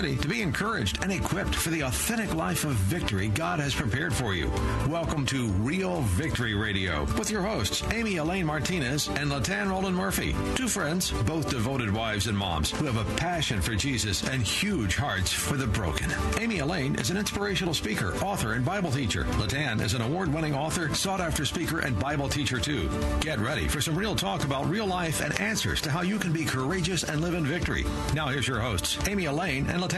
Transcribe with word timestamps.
ready 0.00 0.16
to 0.16 0.28
be 0.28 0.40
encouraged 0.40 1.02
and 1.02 1.12
equipped 1.12 1.54
for 1.54 1.68
the 1.68 1.82
authentic 1.82 2.34
life 2.34 2.64
of 2.64 2.72
victory 2.72 3.28
God 3.28 3.60
has 3.60 3.74
prepared 3.74 4.14
for 4.14 4.32
you. 4.32 4.50
Welcome 4.88 5.26
to 5.26 5.48
Real 5.48 6.00
Victory 6.00 6.54
Radio 6.54 7.04
with 7.18 7.30
your 7.30 7.42
hosts, 7.42 7.82
Amy 7.92 8.16
Elaine 8.16 8.46
Martinez 8.46 9.08
and 9.08 9.30
Latan 9.30 9.68
Roland 9.68 9.94
Murphy. 9.94 10.34
Two 10.54 10.68
friends, 10.68 11.10
both 11.26 11.50
devoted 11.50 11.92
wives 11.92 12.28
and 12.28 12.38
moms, 12.38 12.70
who 12.70 12.86
have 12.86 12.96
a 12.96 13.16
passion 13.18 13.60
for 13.60 13.74
Jesus 13.74 14.26
and 14.26 14.42
huge 14.42 14.96
hearts 14.96 15.34
for 15.34 15.58
the 15.58 15.66
broken. 15.66 16.10
Amy 16.40 16.60
Elaine 16.60 16.94
is 16.94 17.10
an 17.10 17.18
inspirational 17.18 17.74
speaker, 17.74 18.14
author, 18.24 18.54
and 18.54 18.64
Bible 18.64 18.90
teacher. 18.90 19.24
Latan 19.32 19.82
is 19.82 19.92
an 19.92 20.00
award 20.00 20.32
winning 20.32 20.54
author, 20.54 20.94
sought 20.94 21.20
after 21.20 21.44
speaker, 21.44 21.80
and 21.80 22.00
Bible 22.00 22.30
teacher, 22.30 22.58
too. 22.58 22.88
Get 23.20 23.38
ready 23.38 23.68
for 23.68 23.82
some 23.82 23.96
real 23.96 24.16
talk 24.16 24.44
about 24.44 24.66
real 24.70 24.86
life 24.86 25.20
and 25.20 25.38
answers 25.38 25.82
to 25.82 25.90
how 25.90 26.00
you 26.00 26.18
can 26.18 26.32
be 26.32 26.46
courageous 26.46 27.04
and 27.04 27.20
live 27.20 27.34
in 27.34 27.44
victory. 27.44 27.84
Now, 28.14 28.28
here's 28.28 28.48
your 28.48 28.60
hosts, 28.60 28.96
Amy 29.06 29.26
Elaine 29.26 29.68
and 29.68 29.82
Latan. 29.82 29.89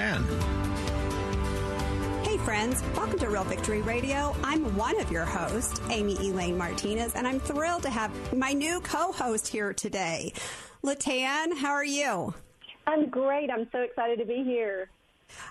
Hey, 2.23 2.39
friends, 2.39 2.83
welcome 2.97 3.19
to 3.19 3.29
Real 3.29 3.45
Victory 3.45 3.83
Radio. 3.83 4.35
I'm 4.43 4.75
one 4.75 4.99
of 4.99 5.13
your 5.13 5.27
hosts, 5.27 5.83
Amy 5.91 6.17
Elaine 6.17 6.57
Martinez, 6.57 7.15
and 7.15 7.27
I'm 7.27 7.39
thrilled 7.39 7.83
to 7.83 7.91
have 7.91 8.11
my 8.35 8.55
new 8.55 8.81
co 8.81 9.13
host 9.13 9.49
here 9.49 9.75
today. 9.75 10.33
Latan, 10.83 11.59
how 11.59 11.73
are 11.73 11.85
you? 11.85 12.33
I'm 12.87 13.11
great. 13.11 13.51
I'm 13.51 13.69
so 13.71 13.81
excited 13.81 14.19
to 14.21 14.25
be 14.25 14.43
here. 14.43 14.89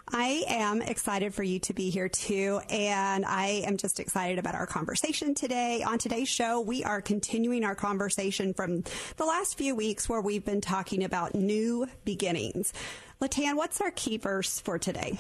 I 0.08 0.44
am 0.48 0.82
excited 0.82 1.35
for 1.35 1.44
you 1.44 1.60
to 1.60 1.73
be 1.73 1.91
here 1.91 2.10
too. 2.10 2.62
And 2.70 3.26
I 3.26 3.63
am 3.66 3.77
just 3.77 3.99
excited 3.99 4.40
about 4.40 4.55
our 4.55 4.66
conversation 4.66 5.35
today. 5.35 5.84
On 5.84 5.99
today's 5.99 6.30
show, 6.30 6.62
we 6.62 6.84
are 6.84 7.02
continuing 7.02 7.63
our 7.63 7.76
conversation 7.76 8.55
from 8.55 8.84
the 9.18 9.26
last 9.26 9.58
few 9.58 9.76
weeks 9.76 10.10
where 10.10 10.21
we've 10.21 10.46
been 10.46 10.62
talking 10.62 11.04
about 11.04 11.35
new 11.35 11.88
beginnings. 12.05 12.73
Latan, 13.22 13.56
what's 13.56 13.80
our 13.80 13.92
key 13.92 14.18
verse 14.18 14.60
for 14.60 14.80
today? 14.80 15.18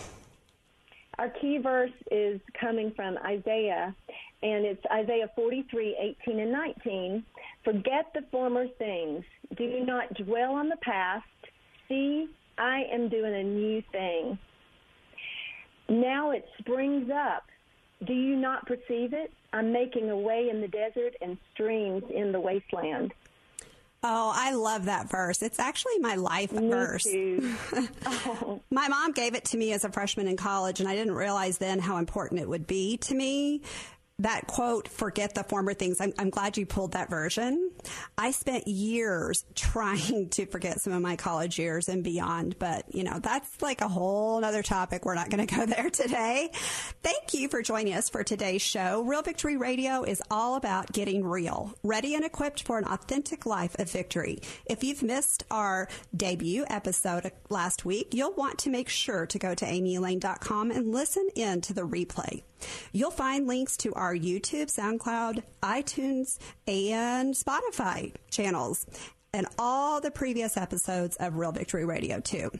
Our 1.19 1.29
key 1.29 1.59
verse 1.59 1.91
is 2.09 2.41
coming 2.59 2.91
from 2.95 3.15
Isaiah, 3.19 3.95
and 4.41 4.65
it's 4.65 4.83
Isaiah 4.91 5.29
43, 5.35 6.15
18 6.23 6.39
and 6.39 6.51
19. 6.51 7.23
Forget 7.63 8.11
the 8.15 8.23
former 8.31 8.65
things. 8.79 9.23
Do 9.55 9.85
not 9.85 10.11
dwell 10.15 10.53
on 10.53 10.67
the 10.67 10.77
past. 10.77 11.25
See, 11.87 12.27
I 12.57 12.85
am 12.91 13.07
doing 13.09 13.35
a 13.35 13.43
new 13.43 13.83
thing. 13.91 14.39
Now 15.87 16.31
it 16.31 16.45
springs 16.57 17.11
up. 17.11 17.43
Do 18.07 18.13
you 18.13 18.35
not 18.35 18.65
perceive 18.65 19.13
it? 19.13 19.31
I'm 19.53 19.71
making 19.71 20.09
a 20.09 20.17
way 20.17 20.49
in 20.49 20.59
the 20.59 20.67
desert 20.67 21.13
and 21.21 21.37
streams 21.53 22.03
in 22.09 22.31
the 22.31 22.39
wasteland. 22.39 23.13
Oh, 24.03 24.31
I 24.33 24.55
love 24.55 24.85
that 24.85 25.09
verse. 25.09 25.43
It's 25.43 25.59
actually 25.59 25.99
my 25.99 26.15
life 26.15 26.51
Me 26.51 26.69
verse. 26.69 27.05
oh. 28.05 28.61
My 28.71 28.87
mom 28.87 29.11
gave 29.11 29.35
it 29.35 29.45
to 29.45 29.57
me 29.57 29.73
as 29.73 29.83
a 29.83 29.91
freshman 29.91 30.27
in 30.27 30.37
college, 30.37 30.79
and 30.79 30.89
I 30.89 30.95
didn't 30.95 31.13
realize 31.13 31.59
then 31.59 31.77
how 31.77 31.97
important 31.97 32.41
it 32.41 32.49
would 32.49 32.65
be 32.65 32.97
to 32.97 33.13
me. 33.13 33.61
That 34.21 34.45
quote, 34.45 34.87
forget 34.87 35.33
the 35.33 35.43
former 35.43 35.73
things. 35.73 35.99
I'm, 35.99 36.13
I'm 36.19 36.29
glad 36.29 36.55
you 36.55 36.67
pulled 36.67 36.91
that 36.91 37.09
version. 37.09 37.71
I 38.19 38.29
spent 38.29 38.67
years 38.67 39.43
trying 39.55 40.29
to 40.29 40.45
forget 40.45 40.79
some 40.79 40.93
of 40.93 41.01
my 41.01 41.15
college 41.15 41.57
years 41.57 41.89
and 41.89 42.03
beyond, 42.03 42.59
but 42.59 42.85
you 42.93 43.03
know, 43.03 43.17
that's 43.17 43.61
like 43.63 43.81
a 43.81 43.87
whole 43.87 44.45
other 44.45 44.61
topic. 44.61 45.05
We're 45.05 45.15
not 45.15 45.31
going 45.31 45.45
to 45.45 45.55
go 45.55 45.65
there 45.75 45.89
today. 45.89 46.51
Thank 47.01 47.33
you 47.33 47.49
for 47.49 47.63
joining 47.63 47.95
us 47.95 48.09
for 48.09 48.23
today's 48.23 48.61
show. 48.61 49.01
Real 49.01 49.23
Victory 49.23 49.57
Radio 49.57 50.03
is 50.03 50.21
all 50.29 50.55
about 50.55 50.91
getting 50.91 51.25
real, 51.25 51.73
ready 51.81 52.13
and 52.13 52.23
equipped 52.23 52.61
for 52.61 52.77
an 52.77 52.85
authentic 52.85 53.47
life 53.47 53.75
of 53.79 53.89
victory. 53.89 54.39
If 54.67 54.83
you've 54.83 55.01
missed 55.01 55.45
our 55.49 55.87
debut 56.15 56.65
episode 56.69 57.31
last 57.49 57.85
week, 57.85 58.13
you'll 58.13 58.33
want 58.33 58.59
to 58.59 58.69
make 58.69 58.87
sure 58.87 59.25
to 59.25 59.39
go 59.39 59.55
to 59.55 59.65
amyelaine.com 59.65 60.69
and 60.69 60.91
listen 60.91 61.27
in 61.35 61.61
to 61.61 61.73
the 61.73 61.87
replay. 61.87 62.43
You'll 62.91 63.11
find 63.11 63.47
links 63.47 63.77
to 63.77 63.93
our 63.93 64.10
YouTube, 64.15 64.67
SoundCloud, 64.67 65.43
iTunes, 65.61 66.37
and 66.67 67.33
Spotify 67.33 68.13
channels 68.29 68.85
and 69.33 69.47
all 69.57 70.01
the 70.01 70.11
previous 70.11 70.57
episodes 70.57 71.15
of 71.17 71.37
Real 71.37 71.51
Victory 71.51 71.85
Radio 71.85 72.19
too. 72.19 72.51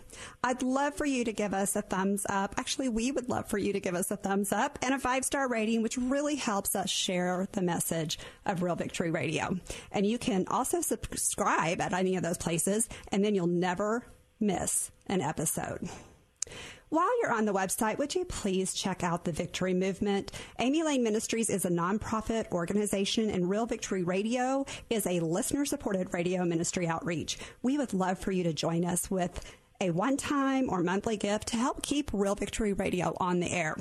I'd 0.43 0.63
love 0.63 0.95
for 0.95 1.05
you 1.05 1.25
to 1.25 1.33
give 1.33 1.53
us 1.53 1.75
a 1.75 1.81
thumbs 1.81 2.25
up. 2.29 2.55
Actually, 2.57 2.89
we 2.89 3.11
would 3.11 3.29
love 3.29 3.47
for 3.47 3.57
you 3.57 3.73
to 3.73 3.79
give 3.79 3.95
us 3.95 4.09
a 4.11 4.15
thumbs 4.15 4.51
up 4.51 4.79
and 4.81 4.93
a 4.93 4.99
five 4.99 5.25
star 5.25 5.49
rating, 5.49 5.81
which 5.81 5.97
really 5.97 6.35
helps 6.35 6.75
us 6.75 6.89
share 6.89 7.47
the 7.51 7.61
message 7.61 8.19
of 8.45 8.63
Real 8.63 8.75
Victory 8.75 9.11
Radio. 9.11 9.57
And 9.91 10.05
you 10.05 10.17
can 10.17 10.45
also 10.47 10.81
subscribe 10.81 11.81
at 11.81 11.93
any 11.93 12.15
of 12.15 12.23
those 12.23 12.37
places, 12.37 12.87
and 13.09 13.23
then 13.23 13.35
you'll 13.35 13.47
never 13.47 14.05
miss 14.39 14.91
an 15.07 15.21
episode. 15.21 15.89
While 16.91 17.21
you're 17.21 17.31
on 17.31 17.45
the 17.45 17.53
website, 17.53 17.99
would 17.99 18.15
you 18.15 18.25
please 18.25 18.73
check 18.73 19.01
out 19.01 19.23
the 19.23 19.31
Victory 19.31 19.73
Movement? 19.73 20.33
Amy 20.59 20.81
Elaine 20.81 21.03
Ministries 21.03 21.49
is 21.49 21.63
a 21.63 21.69
nonprofit 21.69 22.51
organization, 22.51 23.29
and 23.29 23.49
Real 23.49 23.65
Victory 23.65 24.03
Radio 24.03 24.65
is 24.89 25.07
a 25.07 25.21
listener 25.21 25.63
supported 25.63 26.13
radio 26.13 26.43
ministry 26.43 26.89
outreach. 26.89 27.37
We 27.61 27.77
would 27.77 27.93
love 27.93 28.19
for 28.19 28.33
you 28.33 28.43
to 28.43 28.51
join 28.51 28.83
us 28.83 29.09
with 29.09 29.41
a 29.79 29.91
one 29.91 30.17
time 30.17 30.69
or 30.69 30.83
monthly 30.83 31.15
gift 31.15 31.47
to 31.47 31.55
help 31.55 31.81
keep 31.81 32.11
Real 32.11 32.35
Victory 32.35 32.73
Radio 32.73 33.15
on 33.21 33.39
the 33.39 33.53
air. 33.53 33.77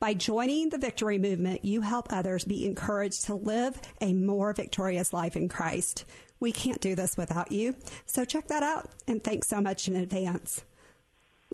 By 0.00 0.14
joining 0.14 0.70
the 0.70 0.78
victory 0.78 1.18
movement, 1.18 1.62
you 1.62 1.82
help 1.82 2.10
others 2.10 2.46
be 2.46 2.64
encouraged 2.64 3.26
to 3.26 3.34
live 3.34 3.78
a 4.00 4.14
more 4.14 4.54
victorious 4.54 5.12
life 5.12 5.36
in 5.36 5.50
Christ. 5.50 6.06
We 6.40 6.52
can't 6.52 6.80
do 6.80 6.94
this 6.94 7.18
without 7.18 7.52
you, 7.52 7.76
so 8.06 8.24
check 8.24 8.48
that 8.48 8.62
out, 8.62 8.88
and 9.06 9.22
thanks 9.22 9.48
so 9.48 9.60
much 9.60 9.88
in 9.88 9.96
advance. 9.96 10.64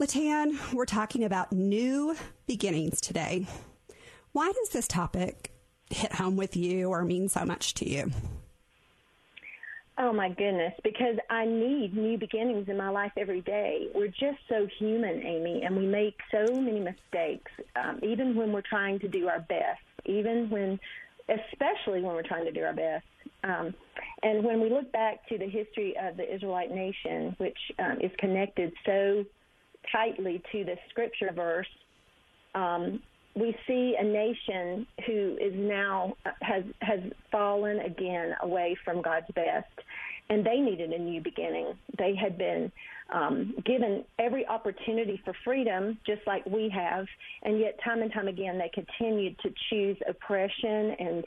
Latan, 0.00 0.56
we're 0.72 0.86
talking 0.86 1.24
about 1.24 1.52
new 1.52 2.16
beginnings 2.46 3.02
today. 3.02 3.46
Why 4.32 4.50
does 4.50 4.70
this 4.70 4.88
topic 4.88 5.52
hit 5.90 6.14
home 6.14 6.36
with 6.36 6.56
you 6.56 6.88
or 6.88 7.04
mean 7.04 7.28
so 7.28 7.44
much 7.44 7.74
to 7.74 7.86
you? 7.86 8.10
Oh 9.98 10.14
my 10.14 10.30
goodness, 10.30 10.72
because 10.82 11.16
I 11.28 11.44
need 11.44 11.94
new 11.94 12.16
beginnings 12.16 12.70
in 12.70 12.78
my 12.78 12.88
life 12.88 13.12
every 13.18 13.42
day. 13.42 13.88
We're 13.94 14.08
just 14.08 14.38
so 14.48 14.66
human, 14.78 15.22
Amy, 15.22 15.64
and 15.64 15.76
we 15.76 15.86
make 15.86 16.16
so 16.30 16.46
many 16.54 16.80
mistakes, 16.80 17.52
um, 17.76 18.00
even 18.02 18.34
when 18.34 18.52
we're 18.52 18.62
trying 18.62 19.00
to 19.00 19.08
do 19.08 19.28
our 19.28 19.40
best, 19.40 19.82
even 20.06 20.48
when, 20.48 20.80
especially 21.28 22.00
when 22.00 22.14
we're 22.14 22.22
trying 22.22 22.46
to 22.46 22.52
do 22.52 22.62
our 22.62 22.72
best. 22.72 23.04
Um, 23.44 23.74
and 24.22 24.44
when 24.44 24.62
we 24.62 24.70
look 24.70 24.90
back 24.92 25.28
to 25.28 25.36
the 25.36 25.48
history 25.48 25.94
of 26.00 26.16
the 26.16 26.34
Israelite 26.34 26.70
nation, 26.70 27.34
which 27.36 27.58
um, 27.78 27.98
is 28.00 28.10
connected 28.18 28.72
so 28.86 29.26
tightly 29.90 30.42
to 30.52 30.64
the 30.64 30.76
scripture 30.90 31.30
verse, 31.34 31.66
um, 32.54 33.00
we 33.36 33.56
see 33.66 33.96
a 33.98 34.04
nation 34.04 34.86
who 35.06 35.36
is 35.40 35.52
now 35.54 36.14
has 36.42 36.64
has 36.80 37.00
fallen 37.30 37.78
again 37.80 38.34
away 38.42 38.76
from 38.84 39.02
God's 39.02 39.26
best, 39.34 39.72
and 40.28 40.44
they 40.44 40.58
needed 40.58 40.92
a 40.92 40.98
new 40.98 41.20
beginning. 41.20 41.74
They 41.96 42.14
had 42.16 42.36
been 42.36 42.72
um, 43.12 43.54
given 43.64 44.04
every 44.18 44.46
opportunity 44.46 45.20
for 45.24 45.32
freedom, 45.44 45.98
just 46.06 46.22
like 46.26 46.44
we 46.46 46.68
have, 46.70 47.06
and 47.42 47.60
yet 47.60 47.78
time 47.84 48.02
and 48.02 48.12
time 48.12 48.28
again 48.28 48.58
they 48.58 48.70
continued 48.74 49.38
to 49.40 49.50
choose 49.68 49.96
oppression 50.08 50.96
and 50.98 51.24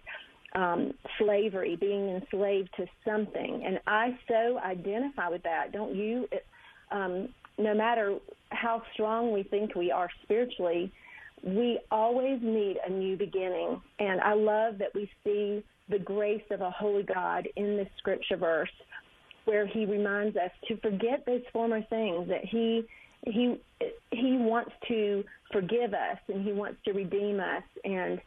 um, 0.55 0.93
slavery, 1.17 1.75
being 1.75 2.09
enslaved 2.09 2.69
to 2.77 2.85
something. 3.05 3.63
And 3.65 3.79
I 3.87 4.17
so 4.27 4.59
identify 4.59 5.29
with 5.29 5.43
that. 5.43 5.71
Don't 5.71 5.95
you? 5.95 6.27
It, 6.31 6.45
um, 6.91 7.29
no 7.57 7.73
matter 7.73 8.17
how 8.63 8.81
strong 8.93 9.33
we 9.33 9.43
think 9.43 9.75
we 9.75 9.91
are 9.91 10.09
spiritually, 10.23 10.91
we 11.43 11.79
always 11.91 12.39
need 12.41 12.77
a 12.87 12.89
new 12.89 13.17
beginning. 13.17 13.81
And 13.99 14.21
I 14.21 14.33
love 14.33 14.77
that 14.77 14.95
we 14.95 15.09
see 15.23 15.63
the 15.89 15.99
grace 15.99 16.43
of 16.49 16.61
a 16.61 16.71
holy 16.71 17.03
God 17.03 17.47
in 17.57 17.75
this 17.75 17.89
scripture 17.97 18.37
verse 18.37 18.71
where 19.45 19.67
he 19.67 19.85
reminds 19.85 20.37
us 20.37 20.51
to 20.69 20.77
forget 20.77 21.25
those 21.25 21.41
former 21.51 21.81
things 21.83 22.29
that 22.29 22.45
he 22.45 22.85
he 23.25 23.57
he 24.11 24.37
wants 24.37 24.71
to 24.87 25.23
forgive 25.51 25.93
us 25.93 26.17
and 26.29 26.45
he 26.45 26.53
wants 26.53 26.77
to 26.85 26.93
redeem 26.93 27.39
us 27.41 27.63
and 27.83 28.21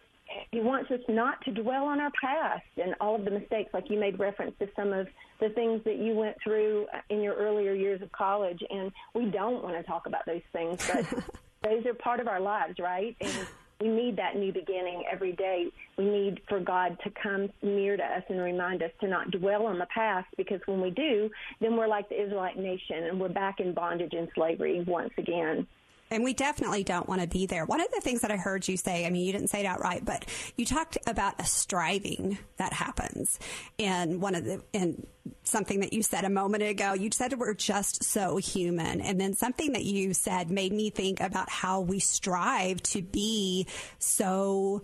he 0.50 0.60
wants 0.60 0.90
us 0.90 1.00
not 1.08 1.40
to 1.44 1.52
dwell 1.52 1.84
on 1.84 2.00
our 2.00 2.10
past 2.20 2.64
and 2.82 2.94
all 3.00 3.14
of 3.14 3.24
the 3.24 3.30
mistakes 3.30 3.72
like 3.72 3.88
you 3.90 3.98
made 3.98 4.18
reference 4.18 4.54
to 4.58 4.68
some 4.76 4.92
of 4.92 5.06
the 5.40 5.48
things 5.50 5.82
that 5.84 5.98
you 5.98 6.14
went 6.14 6.36
through 6.42 6.86
uh, 6.92 6.98
in 7.10 7.20
your 7.20 7.34
earlier 7.34 7.74
years 7.74 8.02
of 8.02 8.10
college 8.12 8.62
and 8.70 8.92
we 9.14 9.26
don't 9.26 9.62
want 9.62 9.76
to 9.76 9.82
talk 9.82 10.06
about 10.06 10.24
those 10.26 10.42
things 10.52 10.86
but 10.92 11.06
those 11.62 11.84
are 11.86 11.94
part 11.94 12.20
of 12.20 12.28
our 12.28 12.40
lives 12.40 12.78
right? 12.78 13.16
And 13.20 13.46
we 13.80 13.88
need 13.88 14.16
that 14.16 14.36
new 14.36 14.52
beginning 14.52 15.04
every 15.10 15.32
day. 15.32 15.66
We 15.98 16.04
need 16.04 16.40
for 16.48 16.60
god 16.60 16.96
to 17.04 17.10
come 17.10 17.50
near 17.62 17.96
to 17.96 18.02
us 18.02 18.22
and 18.28 18.40
remind 18.40 18.82
us 18.82 18.90
to 19.00 19.08
not 19.08 19.30
dwell 19.30 19.66
on 19.66 19.78
the 19.78 19.86
past 19.86 20.28
because 20.36 20.60
when 20.66 20.80
we 20.80 20.90
do 20.90 21.30
then 21.60 21.76
we're 21.76 21.88
like 21.88 22.08
the 22.08 22.20
israelite 22.20 22.58
nation 22.58 23.04
and 23.04 23.20
we're 23.20 23.28
back 23.28 23.60
in 23.60 23.74
bondage 23.74 24.12
and 24.12 24.28
slavery 24.34 24.82
once 24.86 25.12
again 25.18 25.66
And 26.10 26.22
we 26.22 26.34
definitely 26.34 26.84
don't 26.84 27.08
want 27.08 27.20
to 27.20 27.26
be 27.26 27.46
there. 27.46 27.64
One 27.64 27.80
of 27.80 27.88
the 27.94 28.00
things 28.00 28.20
that 28.20 28.30
I 28.30 28.36
heard 28.36 28.66
you 28.68 28.76
say, 28.76 29.06
I 29.06 29.10
mean, 29.10 29.24
you 29.24 29.32
didn't 29.32 29.48
say 29.48 29.60
it 29.60 29.66
outright, 29.66 30.04
but 30.04 30.24
you 30.56 30.64
talked 30.64 30.98
about 31.06 31.34
a 31.40 31.44
striving 31.44 32.38
that 32.58 32.72
happens. 32.72 33.38
And 33.78 34.20
one 34.20 34.34
of 34.34 34.44
the, 34.44 34.62
and 34.72 35.06
something 35.42 35.80
that 35.80 35.92
you 35.92 36.02
said 36.02 36.24
a 36.24 36.30
moment 36.30 36.62
ago, 36.62 36.92
you 36.92 37.10
said 37.12 37.36
we're 37.38 37.54
just 37.54 38.04
so 38.04 38.36
human. 38.36 39.00
And 39.00 39.20
then 39.20 39.34
something 39.34 39.72
that 39.72 39.84
you 39.84 40.14
said 40.14 40.50
made 40.50 40.72
me 40.72 40.90
think 40.90 41.20
about 41.20 41.50
how 41.50 41.80
we 41.80 41.98
strive 41.98 42.82
to 42.84 43.02
be 43.02 43.66
so 43.98 44.82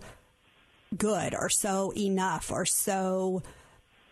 good 0.97 1.33
or 1.33 1.49
so 1.49 1.93
enough 1.95 2.51
or 2.51 2.65
so 2.65 3.41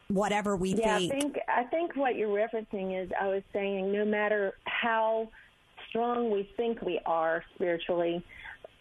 whatever 0.07 0.55
we 0.55 0.75
yeah, 0.75 0.97
think. 0.97 1.13
I 1.13 1.19
think 1.19 1.37
I 1.47 1.63
think 1.63 1.95
what 1.95 2.15
you're 2.15 2.29
referencing 2.29 3.01
is 3.01 3.09
I 3.19 3.27
was 3.27 3.43
saying 3.53 3.91
no 3.91 4.05
matter 4.05 4.53
how 4.65 5.29
strong 5.91 6.31
we 6.31 6.49
think 6.57 6.81
we 6.81 6.99
are 7.05 7.43
spiritually, 7.53 8.23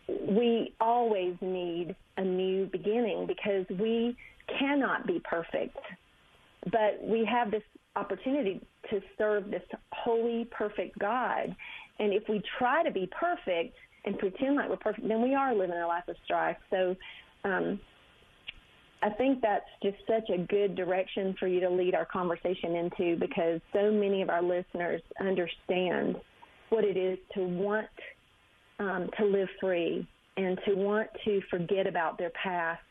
we 0.08 0.72
always 0.80 1.34
need 1.42 1.94
a 2.16 2.24
new 2.24 2.66
beginning 2.66 3.26
because 3.26 3.66
we 3.78 4.16
cannot 4.58 5.06
be 5.06 5.20
perfect. 5.28 5.76
But 6.64 7.00
we 7.02 7.24
have 7.30 7.50
this 7.50 7.62
opportunity 7.96 8.60
to 8.90 9.00
serve 9.18 9.50
this 9.50 9.62
holy, 9.92 10.46
perfect 10.50 10.98
God. 10.98 11.54
And 11.98 12.12
if 12.12 12.22
we 12.28 12.42
try 12.58 12.82
to 12.82 12.90
be 12.90 13.08
perfect 13.18 13.76
and 14.04 14.18
pretend 14.18 14.56
like 14.56 14.68
we're 14.68 14.76
perfect, 14.76 15.06
then 15.06 15.22
we 15.22 15.34
are 15.34 15.54
living 15.54 15.76
a 15.76 15.86
life 15.86 16.08
of 16.08 16.16
strife. 16.24 16.56
So 16.70 16.96
um, 17.44 17.78
I 19.02 19.10
think 19.10 19.40
that's 19.40 19.64
just 19.82 19.96
such 20.06 20.28
a 20.30 20.38
good 20.38 20.74
direction 20.74 21.34
for 21.38 21.46
you 21.46 21.60
to 21.60 21.70
lead 21.70 21.94
our 21.94 22.04
conversation 22.04 22.76
into 22.76 23.16
because 23.18 23.60
so 23.72 23.90
many 23.90 24.22
of 24.22 24.28
our 24.28 24.42
listeners 24.42 25.00
understand 25.20 26.16
what 26.70 26.84
it 26.84 26.96
is 26.96 27.19
to 27.34 27.43
want 27.43 27.87
um, 28.78 29.11
to 29.19 29.25
live 29.26 29.49
free 29.61 30.06
and 30.37 30.58
to 30.67 30.75
want 30.75 31.08
to 31.25 31.40
forget 31.50 31.87
about 31.87 32.19
their 32.19 32.31
past. 32.31 32.82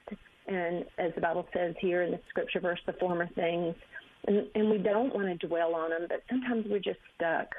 And 0.47 0.85
as 0.97 1.13
the 1.15 1.21
Bible 1.21 1.47
says 1.53 1.75
here 1.79 2.03
in 2.03 2.11
the 2.11 2.19
scripture 2.29 2.59
verse, 2.59 2.79
the 2.85 2.93
former 2.93 3.27
things. 3.35 3.75
And, 4.27 4.47
and 4.53 4.69
we 4.69 4.77
don't 4.77 5.13
want 5.15 5.27
to 5.27 5.47
dwell 5.47 5.73
on 5.75 5.91
them, 5.91 6.05
but 6.09 6.21
sometimes 6.29 6.65
we're 6.67 6.79
just 6.79 6.99
stuck. 7.15 7.55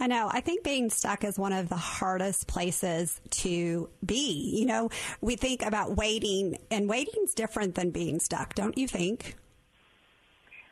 I 0.00 0.06
know. 0.06 0.30
I 0.32 0.40
think 0.40 0.64
being 0.64 0.88
stuck 0.88 1.24
is 1.24 1.38
one 1.38 1.52
of 1.52 1.68
the 1.68 1.76
hardest 1.76 2.48
places 2.48 3.20
to 3.30 3.88
be. 4.04 4.54
You 4.58 4.64
know, 4.64 4.90
we 5.20 5.36
think 5.36 5.62
about 5.62 5.94
waiting, 5.96 6.58
and 6.70 6.88
waiting's 6.88 7.34
different 7.34 7.74
than 7.74 7.90
being 7.90 8.18
stuck, 8.18 8.54
don't 8.54 8.76
you 8.78 8.88
think? 8.88 9.36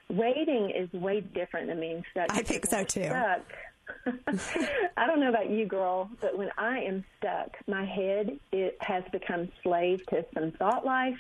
Waiting 0.09 0.71
is 0.71 0.91
way 0.99 1.21
different 1.21 1.69
than 1.69 1.79
being 1.79 2.03
stuck. 2.11 2.27
I 2.31 2.43
think 2.43 2.65
so 2.67 2.85
too. 2.85 3.05
Stuck. 3.05 3.43
I 4.97 5.07
don't 5.07 5.21
know 5.21 5.29
about 5.29 5.51
you, 5.51 5.67
girl, 5.67 6.11
but 6.21 6.37
when 6.37 6.51
I 6.57 6.81
am 6.81 7.05
stuck, 7.19 7.57
my 7.67 7.85
head 7.85 8.39
it 8.53 8.77
has 8.81 9.05
become 9.13 9.49
slave 9.63 10.05
to 10.07 10.25
some 10.35 10.53
thought 10.53 10.85
life 10.85 11.19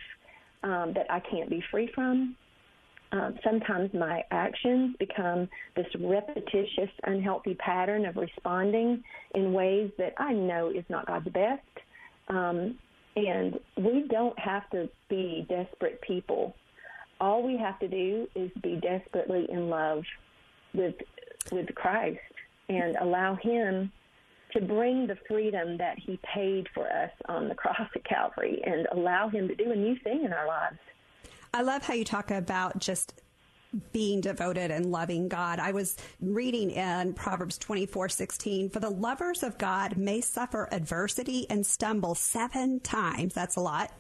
um, 0.63 0.93
that 0.95 1.07
I 1.11 1.21
can't 1.21 1.51
be 1.51 1.63
free 1.71 1.91
from. 1.95 2.37
Um, 3.11 3.39
sometimes 3.43 3.95
my 3.95 4.23
actions 4.31 4.97
become 4.99 5.49
this 5.75 5.87
repetitious, 5.99 6.91
unhealthy 7.05 7.55
pattern 7.55 8.05
of 8.05 8.17
responding 8.17 9.03
in 9.35 9.53
ways 9.53 9.91
that 9.97 10.13
I 10.19 10.35
know 10.35 10.69
is 10.69 10.85
not 10.91 11.07
God's 11.07 11.29
best. 11.29 11.63
Um, 12.29 12.79
and 13.17 13.59
we 13.77 14.07
don't 14.09 14.39
have 14.39 14.69
to 14.71 14.89
be 15.09 15.47
desperate 15.49 16.01
people. 16.03 16.55
All 17.21 17.43
we 17.43 17.57
have 17.57 17.79
to 17.81 17.89
do 17.89 18.29
is 18.35 18.51
be 18.63 18.77
desperately 18.77 19.47
in 19.51 19.71
love 19.71 20.05
with 20.75 20.95
with 21.51 21.75
Christ 21.75 22.21
and 22.69 22.97
allow 22.97 23.37
Him 23.37 23.93
to 24.53 24.61
bring 24.61 25.07
the 25.07 25.17
freedom 25.29 25.77
that 25.79 25.99
He 25.99 26.19
paid 26.35 26.69
for 26.75 26.87
us 26.91 27.11
on 27.29 27.49
the 27.49 27.55
cross 27.55 27.89
at 27.95 28.05
Calvary, 28.05 28.63
and 28.65 28.87
allow 28.93 29.29
Him 29.29 29.49
to 29.49 29.55
do 29.55 29.71
a 29.71 29.77
new 29.77 29.97
thing 29.99 30.25
in 30.25 30.33
our 30.33 30.47
lives. 30.47 30.79
I 31.53 31.63
love 31.63 31.83
how 31.83 31.95
you 31.95 32.05
talk 32.05 32.31
about 32.31 32.79
just 32.79 33.21
being 33.93 34.21
devoted 34.21 34.71
and 34.71 34.91
loving 34.91 35.29
God. 35.29 35.59
I 35.59 35.73
was 35.73 35.97
reading 36.21 36.71
in 36.71 37.13
Proverbs 37.15 37.59
24 37.59 38.09
16, 38.09 38.71
for 38.71 38.81
the 38.81 38.91
lovers 38.91 39.43
of 39.43 39.59
God 39.59 39.97
may 39.97 40.21
suffer 40.21 40.69
adversity 40.73 41.47
and 41.51 41.65
stumble 41.65 42.15
seven 42.15 42.81
times. 42.81 43.35
That's 43.35 43.57
a 43.57 43.61
lot. 43.61 43.93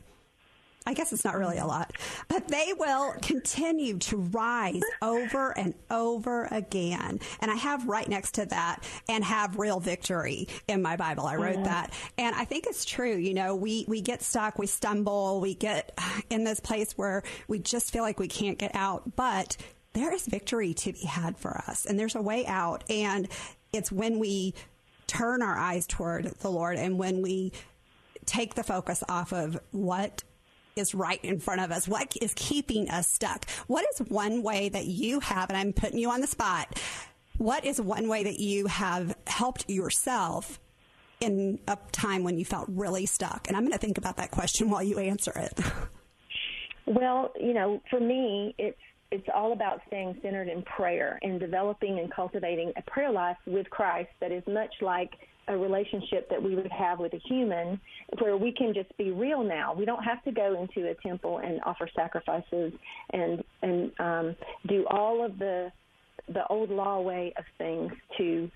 I 0.86 0.94
guess 0.94 1.12
it's 1.12 1.25
not 1.25 1.36
really 1.36 1.58
a 1.58 1.66
lot, 1.66 1.92
but 2.28 2.48
they 2.48 2.72
will 2.78 3.12
continue 3.20 3.98
to 3.98 4.16
rise 4.16 4.80
over 5.02 5.50
and 5.58 5.75
over 5.90 6.44
again. 6.50 7.20
And 7.40 7.50
I 7.50 7.56
have 7.56 7.86
right 7.86 8.08
next 8.08 8.32
to 8.36 8.46
that 8.46 8.84
and 9.08 9.22
have 9.22 9.58
real 9.58 9.80
victory 9.80 10.48
in 10.66 10.80
my 10.80 10.96
Bible. 10.96 11.26
I 11.26 11.36
wrote 11.36 11.64
that. 11.64 11.92
And 12.16 12.34
I 12.34 12.44
think 12.46 12.66
it's 12.66 12.86
true. 12.86 13.16
You 13.16 13.34
know, 13.34 13.54
we, 13.54 13.84
we 13.86 14.00
get 14.00 14.22
stuck, 14.22 14.58
we 14.58 14.66
stumble, 14.66 15.40
we 15.40 15.54
get 15.54 15.98
in 16.30 16.44
this 16.44 16.60
place 16.60 16.92
where 16.96 17.22
we 17.48 17.58
just 17.58 17.92
feel 17.92 18.02
like 18.02 18.19
we 18.19 18.28
can't 18.28 18.58
get 18.58 18.75
out, 18.75 19.14
but 19.14 19.58
there 19.92 20.12
is 20.12 20.26
victory 20.26 20.72
to 20.75 20.92
be 20.92 21.00
had 21.00 21.36
for 21.36 21.56
us 21.66 21.84
and 21.84 21.98
there's 21.98 22.14
a 22.14 22.22
way 22.22 22.46
out. 22.46 22.84
And 22.88 23.28
it's 23.72 23.92
when 23.92 24.19
we 24.19 24.54
turn 25.06 25.42
our 25.42 25.56
eyes 25.58 25.86
toward 25.86 26.26
the 26.40 26.50
Lord 26.50 26.76
and 26.76 26.98
when 26.98 27.20
we 27.20 27.52
take 28.26 28.54
the 28.54 28.62
focus 28.62 29.02
off 29.08 29.32
of 29.32 29.58
what 29.72 30.22
is 30.78 30.94
right 30.94 31.22
in 31.25 31.38
front 31.38 31.60
of 31.60 31.70
us? 31.70 31.86
What 31.86 32.16
is 32.20 32.32
keeping 32.34 32.88
us 32.88 33.08
stuck? 33.08 33.48
What 33.66 33.84
is 33.92 34.06
one 34.08 34.42
way 34.42 34.69
that 34.69 34.86
you 34.86 35.20
have, 35.20 35.50
and 35.50 35.58
I'm 35.58 35.72
putting 35.72 35.98
you 35.98 36.10
on 36.10 36.20
the 36.20 36.26
spot, 36.26 36.80
what 37.36 37.64
is 37.64 37.80
one 37.80 38.08
way 38.08 38.25
that 38.25 38.40
you 38.40 38.66
have 38.66 39.16
helped 39.26 39.69
yourself 39.69 40.58
in 41.20 41.58
a 41.69 41.76
time 41.92 42.25
when 42.25 42.38
you 42.38 42.44
felt 42.44 42.69
really 42.69 43.06
stuck? 43.06 43.46
And 43.48 43.56
I'm 43.56 43.62
going 43.62 43.72
to 43.72 43.78
think 43.78 43.98
about 43.98 44.16
that 44.16 44.30
question 44.30 44.70
while 44.70 44.82
you 44.82 44.98
answer 44.98 45.32
it. 45.36 45.60
Well, 46.86 47.32
you 47.38 47.52
know, 47.52 47.82
for 47.90 48.00
me, 48.00 48.54
it's 48.58 48.78
it's 49.10 49.28
all 49.34 49.52
about 49.52 49.80
staying 49.86 50.19
centered 50.22 50.48
in 50.48 50.62
prayer 50.62 51.19
and 51.22 51.40
developing 51.40 51.98
and 51.98 52.12
cultivating 52.12 52.72
a 52.76 52.82
prayer 52.82 53.10
life 53.10 53.38
with 53.46 53.69
Christ 53.70 54.10
that 54.20 54.32
is 54.32 54.42
much 54.46 54.75
like 54.82 55.12
a 55.49 55.56
relationship 55.56 56.29
that 56.31 56.43
we 56.43 56.55
would 56.55 56.71
have 56.71 56.99
with 56.99 57.12
a 57.15 57.21
human 57.29 57.81
where 58.21 58.37
we 58.37 58.53
can 58.53 58.75
just 58.75 58.97
be 58.97 59.11
real 59.11 59.43
now. 59.43 59.75
We 59.75 59.85
don't 59.85 60.03
have 60.03 60.23
to 60.25 60.33
go 60.33 60.61
into 60.61 60.89
a 60.89 60.95
temple 61.06 61.39
and 61.39 61.61
offer 61.65 61.89
sacrifices 61.95 62.73
and 63.12 63.43
and 63.62 63.93
um, 63.99 64.37
do 64.69 64.87
all 64.91 65.25
of 65.25 65.39
the 65.39 65.73
the 66.29 66.47
old 66.49 66.71
law 66.71 67.00
way 67.00 67.33
of 67.39 67.45
things 67.56 67.93
to 68.19 68.50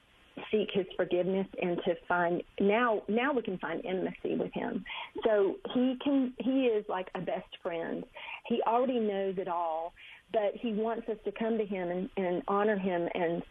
seek 0.50 0.68
his 0.72 0.86
forgiveness 0.96 1.46
and 1.60 1.78
to 1.84 1.94
find 2.08 2.42
now 2.60 3.02
now 3.08 3.32
we 3.32 3.42
can 3.42 3.58
find 3.58 3.84
intimacy 3.84 4.34
with 4.34 4.52
him 4.54 4.82
so 5.24 5.56
he 5.74 5.96
can 6.02 6.32
he 6.38 6.66
is 6.66 6.84
like 6.88 7.08
a 7.14 7.20
best 7.20 7.48
friend 7.62 8.04
he 8.46 8.60
already 8.66 8.98
knows 8.98 9.34
it 9.36 9.46
all 9.46 9.92
but 10.32 10.52
he 10.54 10.72
wants 10.72 11.06
us 11.10 11.18
to 11.24 11.32
come 11.32 11.58
to 11.58 11.66
him 11.66 11.90
and, 11.90 12.08
and 12.16 12.42
honor 12.48 12.78
him 12.78 13.08
and 13.14 13.42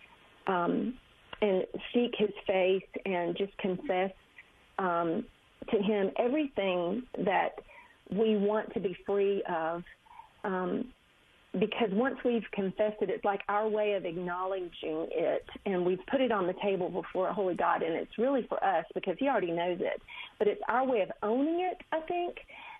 um, 0.47 0.93
and 1.41 1.65
seek 1.93 2.13
his 2.17 2.31
face 2.45 2.83
and 3.05 3.35
just 3.37 3.57
confess 3.57 4.11
um, 4.79 5.25
to 5.69 5.77
him 5.77 6.11
everything 6.17 7.03
that 7.25 7.55
we 8.09 8.37
want 8.37 8.73
to 8.73 8.79
be 8.79 8.95
free 9.05 9.43
of. 9.49 9.83
Um, 10.43 10.85
because 11.59 11.89
once 11.91 12.15
we've 12.23 12.45
confessed 12.53 13.01
it, 13.01 13.09
it's 13.09 13.25
like 13.25 13.41
our 13.49 13.67
way 13.67 13.93
of 13.93 14.05
acknowledging 14.05 14.71
it, 15.11 15.45
and 15.65 15.85
we've 15.85 15.99
put 16.09 16.21
it 16.21 16.31
on 16.31 16.47
the 16.47 16.55
table 16.61 16.89
before 16.89 17.27
a 17.27 17.33
holy 17.33 17.55
God, 17.55 17.83
and 17.83 17.93
it's 17.93 18.17
really 18.17 18.45
for 18.47 18.63
us 18.63 18.85
because 18.93 19.17
He 19.19 19.27
already 19.27 19.51
knows 19.51 19.79
it. 19.81 20.01
But 20.39 20.47
it's 20.47 20.61
our 20.69 20.87
way 20.87 21.01
of 21.01 21.11
owning 21.21 21.59
it, 21.59 21.77
I 21.91 21.99
think, 22.07 22.37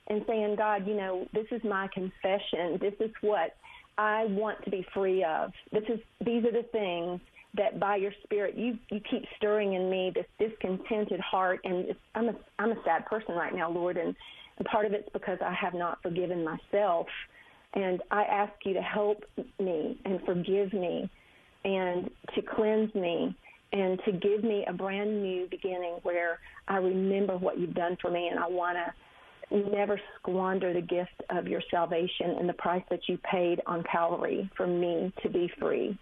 and 0.08 0.24
saying, 0.25 0.56
God, 0.56 0.88
you 0.88 0.96
know, 0.96 1.27
this 1.34 1.48
is 1.51 1.62
my 1.65 1.89
confession. 1.94 2.77
This 2.80 2.94
is 3.01 3.12
what 3.20 3.56
I 3.98 4.25
want 4.25 4.63
to 4.63 4.72
be 4.72 4.86
free 4.94 5.24
of. 5.24 5.51
This 5.74 5.84
is 5.89 6.00
these 6.25 6.46
are 6.46 6.53
the 6.53 6.65
things 6.72 7.20
that 7.55 7.79
by 7.79 7.98
your 7.98 8.13
spirit 8.24 8.58
you 8.58 8.77
you 8.89 9.00
keep 9.10 9.25
stirring 9.38 9.74
in 9.74 9.89
me 9.89 10.12
this 10.13 10.25
discontented 10.39 11.20
heart. 11.20 11.60
And 11.63 11.93
I'm 12.15 12.29
a 12.29 12.36
I'm 12.60 12.72
a 12.72 12.84
sad 12.86 13.05
person 13.05 13.36
right 13.36 13.53
now 13.53 13.70
Lord. 13.70 13.98
And, 13.98 14.15
and 14.58 14.67
part 14.67 14.86
of 14.86 14.93
it's 14.93 15.10
because 15.13 15.39
I 15.43 15.53
have 15.53 15.74
not 15.74 16.01
forgiven 16.01 16.43
myself. 16.43 17.08
And 17.74 18.01
I 18.12 18.24
ask 18.24 18.53
you 18.65 18.74
to 18.74 18.81
help 18.81 19.24
me 19.60 20.00
and 20.03 20.20
forgive 20.25 20.74
me 20.74 21.10
and 21.63 22.10
to 22.36 22.41
cleanse 22.41 22.93
me 22.96 23.36
and 23.74 24.00
to 24.05 24.12
give 24.12 24.43
me 24.43 24.65
a 24.67 24.74
brand 24.74 25.22
new 25.22 25.48
beginning 25.50 26.00
where 26.03 26.39
I 26.67 26.77
remember 26.77 27.38
what 27.38 27.58
you've 27.58 27.74
done 27.74 27.98
for 28.01 28.12
me. 28.12 28.27
And 28.27 28.39
I 28.39 28.48
want 28.48 28.77
to 28.77 28.93
never 29.51 30.00
squander 30.17 30.74
the 30.74 30.81
gift 30.81 31.24
of 31.29 31.48
your 31.48 31.62
salvation 31.70 32.36
and 32.39 32.48
the 32.48 32.53
price 32.53 32.84
that 32.89 33.01
you 33.08 33.17
paid 33.29 33.62
on 33.65 33.84
Calvary 33.89 34.50
for 34.55 34.67
me 34.67 35.13
to 35.24 35.29
be 35.29 35.51
free. 35.60 35.98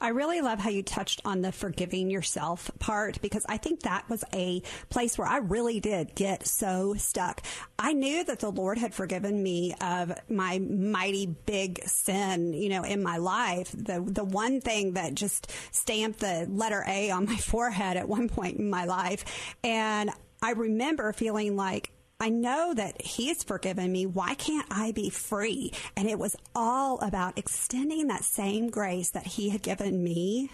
I 0.00 0.08
really 0.08 0.40
love 0.40 0.58
how 0.58 0.70
you 0.70 0.82
touched 0.82 1.20
on 1.24 1.42
the 1.42 1.52
forgiving 1.52 2.10
yourself 2.10 2.70
part 2.78 3.20
because 3.20 3.44
I 3.48 3.56
think 3.56 3.80
that 3.80 4.08
was 4.08 4.24
a 4.32 4.62
place 4.90 5.18
where 5.18 5.26
I 5.26 5.38
really 5.38 5.80
did 5.80 6.14
get 6.14 6.46
so 6.46 6.94
stuck. 6.94 7.42
I 7.78 7.92
knew 7.92 8.24
that 8.24 8.40
the 8.40 8.50
Lord 8.50 8.78
had 8.78 8.94
forgiven 8.94 9.42
me 9.42 9.74
of 9.80 10.12
my 10.28 10.58
mighty 10.58 11.26
big 11.26 11.82
sin, 11.84 12.52
you 12.52 12.68
know, 12.68 12.82
in 12.82 13.02
my 13.02 13.18
life. 13.18 13.72
The 13.72 14.02
the 14.04 14.24
one 14.24 14.60
thing 14.60 14.94
that 14.94 15.14
just 15.14 15.50
stamped 15.70 16.20
the 16.20 16.46
letter 16.50 16.84
A 16.86 17.10
on 17.10 17.26
my 17.26 17.36
forehead 17.36 17.96
at 17.96 18.08
one 18.08 18.28
point 18.28 18.58
in 18.58 18.70
my 18.70 18.84
life. 18.84 19.24
And 19.62 20.10
I 20.42 20.52
remember 20.52 21.12
feeling 21.12 21.56
like 21.56 21.90
I 22.20 22.30
know 22.30 22.74
that 22.74 23.00
He's 23.02 23.44
forgiven 23.44 23.92
me. 23.92 24.06
Why 24.06 24.34
can't 24.34 24.66
I 24.70 24.92
be 24.92 25.08
free? 25.10 25.72
And 25.96 26.08
it 26.08 26.18
was 26.18 26.36
all 26.54 26.98
about 27.00 27.38
extending 27.38 28.08
that 28.08 28.24
same 28.24 28.70
grace 28.70 29.10
that 29.10 29.26
He 29.26 29.50
had 29.50 29.62
given 29.62 30.02
me 30.02 30.50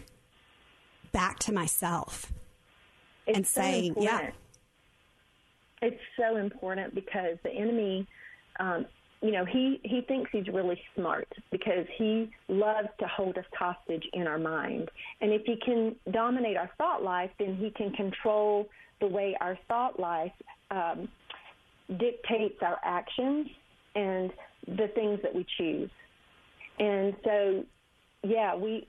back 1.12 1.38
to 1.38 1.52
myself 1.52 2.32
it's 3.26 3.36
and 3.36 3.46
so 3.46 3.60
saying, 3.60 3.86
important. 3.96 4.34
yeah. 5.80 5.88
It's 5.88 6.00
so 6.18 6.36
important 6.36 6.94
because 6.94 7.36
the 7.42 7.50
enemy, 7.50 8.06
um, 8.58 8.86
you 9.22 9.32
know, 9.32 9.44
he, 9.44 9.80
he 9.84 10.02
thinks 10.02 10.30
he's 10.32 10.48
really 10.48 10.80
smart 10.94 11.28
because 11.50 11.86
he 11.96 12.30
loves 12.48 12.88
to 13.00 13.06
hold 13.06 13.36
us 13.38 13.44
hostage 13.58 14.04
in 14.12 14.26
our 14.26 14.38
mind. 14.38 14.90
And 15.20 15.32
if 15.32 15.42
he 15.44 15.56
can 15.56 15.96
dominate 16.10 16.56
our 16.56 16.70
thought 16.78 17.02
life, 17.02 17.30
then 17.38 17.56
he 17.56 17.70
can 17.70 17.92
control 17.92 18.68
the 19.00 19.06
way 19.06 19.36
our 19.40 19.58
thought 19.68 19.98
life 19.98 20.32
um, 20.70 21.08
dictates 21.88 22.56
our 22.62 22.78
actions 22.84 23.48
and 23.94 24.32
the 24.66 24.88
things 24.94 25.20
that 25.22 25.34
we 25.34 25.46
choose. 25.58 25.90
And 26.78 27.14
so, 27.24 27.64
yeah, 28.22 28.56
we 28.56 28.86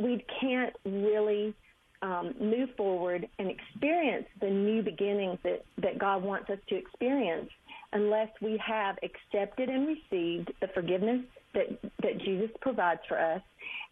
we 0.00 0.24
can't 0.40 0.74
really 0.84 1.54
um, 2.02 2.34
move 2.40 2.70
forward 2.76 3.28
and 3.38 3.50
experience 3.50 4.26
the 4.40 4.48
new 4.48 4.82
beginnings 4.82 5.38
that, 5.42 5.64
that 5.82 5.98
God 5.98 6.22
wants 6.22 6.48
us 6.50 6.58
to 6.68 6.76
experience 6.76 7.50
unless 7.92 8.28
we 8.40 8.60
have 8.64 8.96
accepted 9.02 9.68
and 9.68 9.86
received 9.88 10.52
the 10.60 10.68
forgiveness 10.74 11.22
that, 11.54 11.80
that 12.02 12.18
Jesus 12.24 12.50
provides 12.60 13.00
for 13.08 13.18
us 13.18 13.42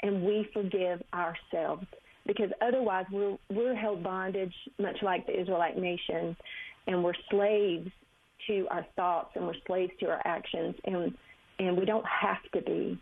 and 0.02 0.22
we 0.22 0.48
forgive 0.52 1.02
ourselves. 1.14 1.86
Because 2.26 2.50
otherwise, 2.60 3.06
we're, 3.10 3.36
we're 3.50 3.74
held 3.74 4.02
bondage, 4.02 4.54
much 4.78 4.96
like 5.02 5.26
the 5.26 5.40
Israelite 5.40 5.78
nation, 5.78 6.36
and 6.86 7.02
we're 7.02 7.14
slaves 7.30 7.90
to 8.46 8.66
our 8.70 8.86
thoughts 8.96 9.30
and 9.34 9.46
we're 9.46 9.54
slaves 9.66 9.92
to 10.00 10.06
our 10.06 10.22
actions, 10.24 10.74
and, 10.84 11.16
and 11.58 11.76
we 11.76 11.84
don't 11.84 12.06
have 12.06 12.42
to 12.54 12.62
be. 12.62 12.98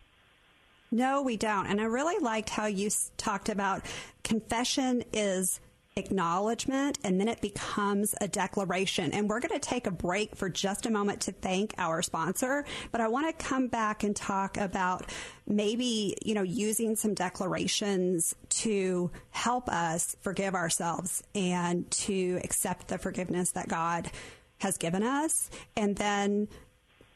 No, 0.90 1.22
we 1.22 1.36
don't. 1.36 1.66
And 1.66 1.80
I 1.80 1.84
really 1.84 2.22
liked 2.22 2.50
how 2.50 2.66
you 2.66 2.88
talked 3.16 3.48
about 3.48 3.84
confession 4.22 5.02
is 5.12 5.60
acknowledgement 5.96 6.98
and 7.04 7.20
then 7.20 7.28
it 7.28 7.40
becomes 7.40 8.14
a 8.20 8.28
declaration. 8.28 9.12
And 9.12 9.28
we're 9.28 9.40
going 9.40 9.58
to 9.58 9.66
take 9.66 9.86
a 9.86 9.90
break 9.90 10.36
for 10.36 10.48
just 10.48 10.86
a 10.86 10.90
moment 10.90 11.22
to 11.22 11.32
thank 11.32 11.74
our 11.78 12.02
sponsor, 12.02 12.64
but 12.90 13.00
I 13.00 13.08
want 13.08 13.26
to 13.26 13.44
come 13.44 13.68
back 13.68 14.02
and 14.02 14.14
talk 14.14 14.56
about 14.56 15.10
maybe, 15.46 16.16
you 16.24 16.34
know, 16.34 16.42
using 16.42 16.96
some 16.96 17.14
declarations 17.14 18.34
to 18.60 19.10
help 19.30 19.68
us 19.68 20.16
forgive 20.20 20.54
ourselves 20.54 21.22
and 21.34 21.90
to 21.90 22.40
accept 22.42 22.88
the 22.88 22.98
forgiveness 22.98 23.52
that 23.52 23.68
God 23.68 24.10
has 24.58 24.76
given 24.76 25.02
us 25.02 25.50
and 25.76 25.96
then 25.96 26.48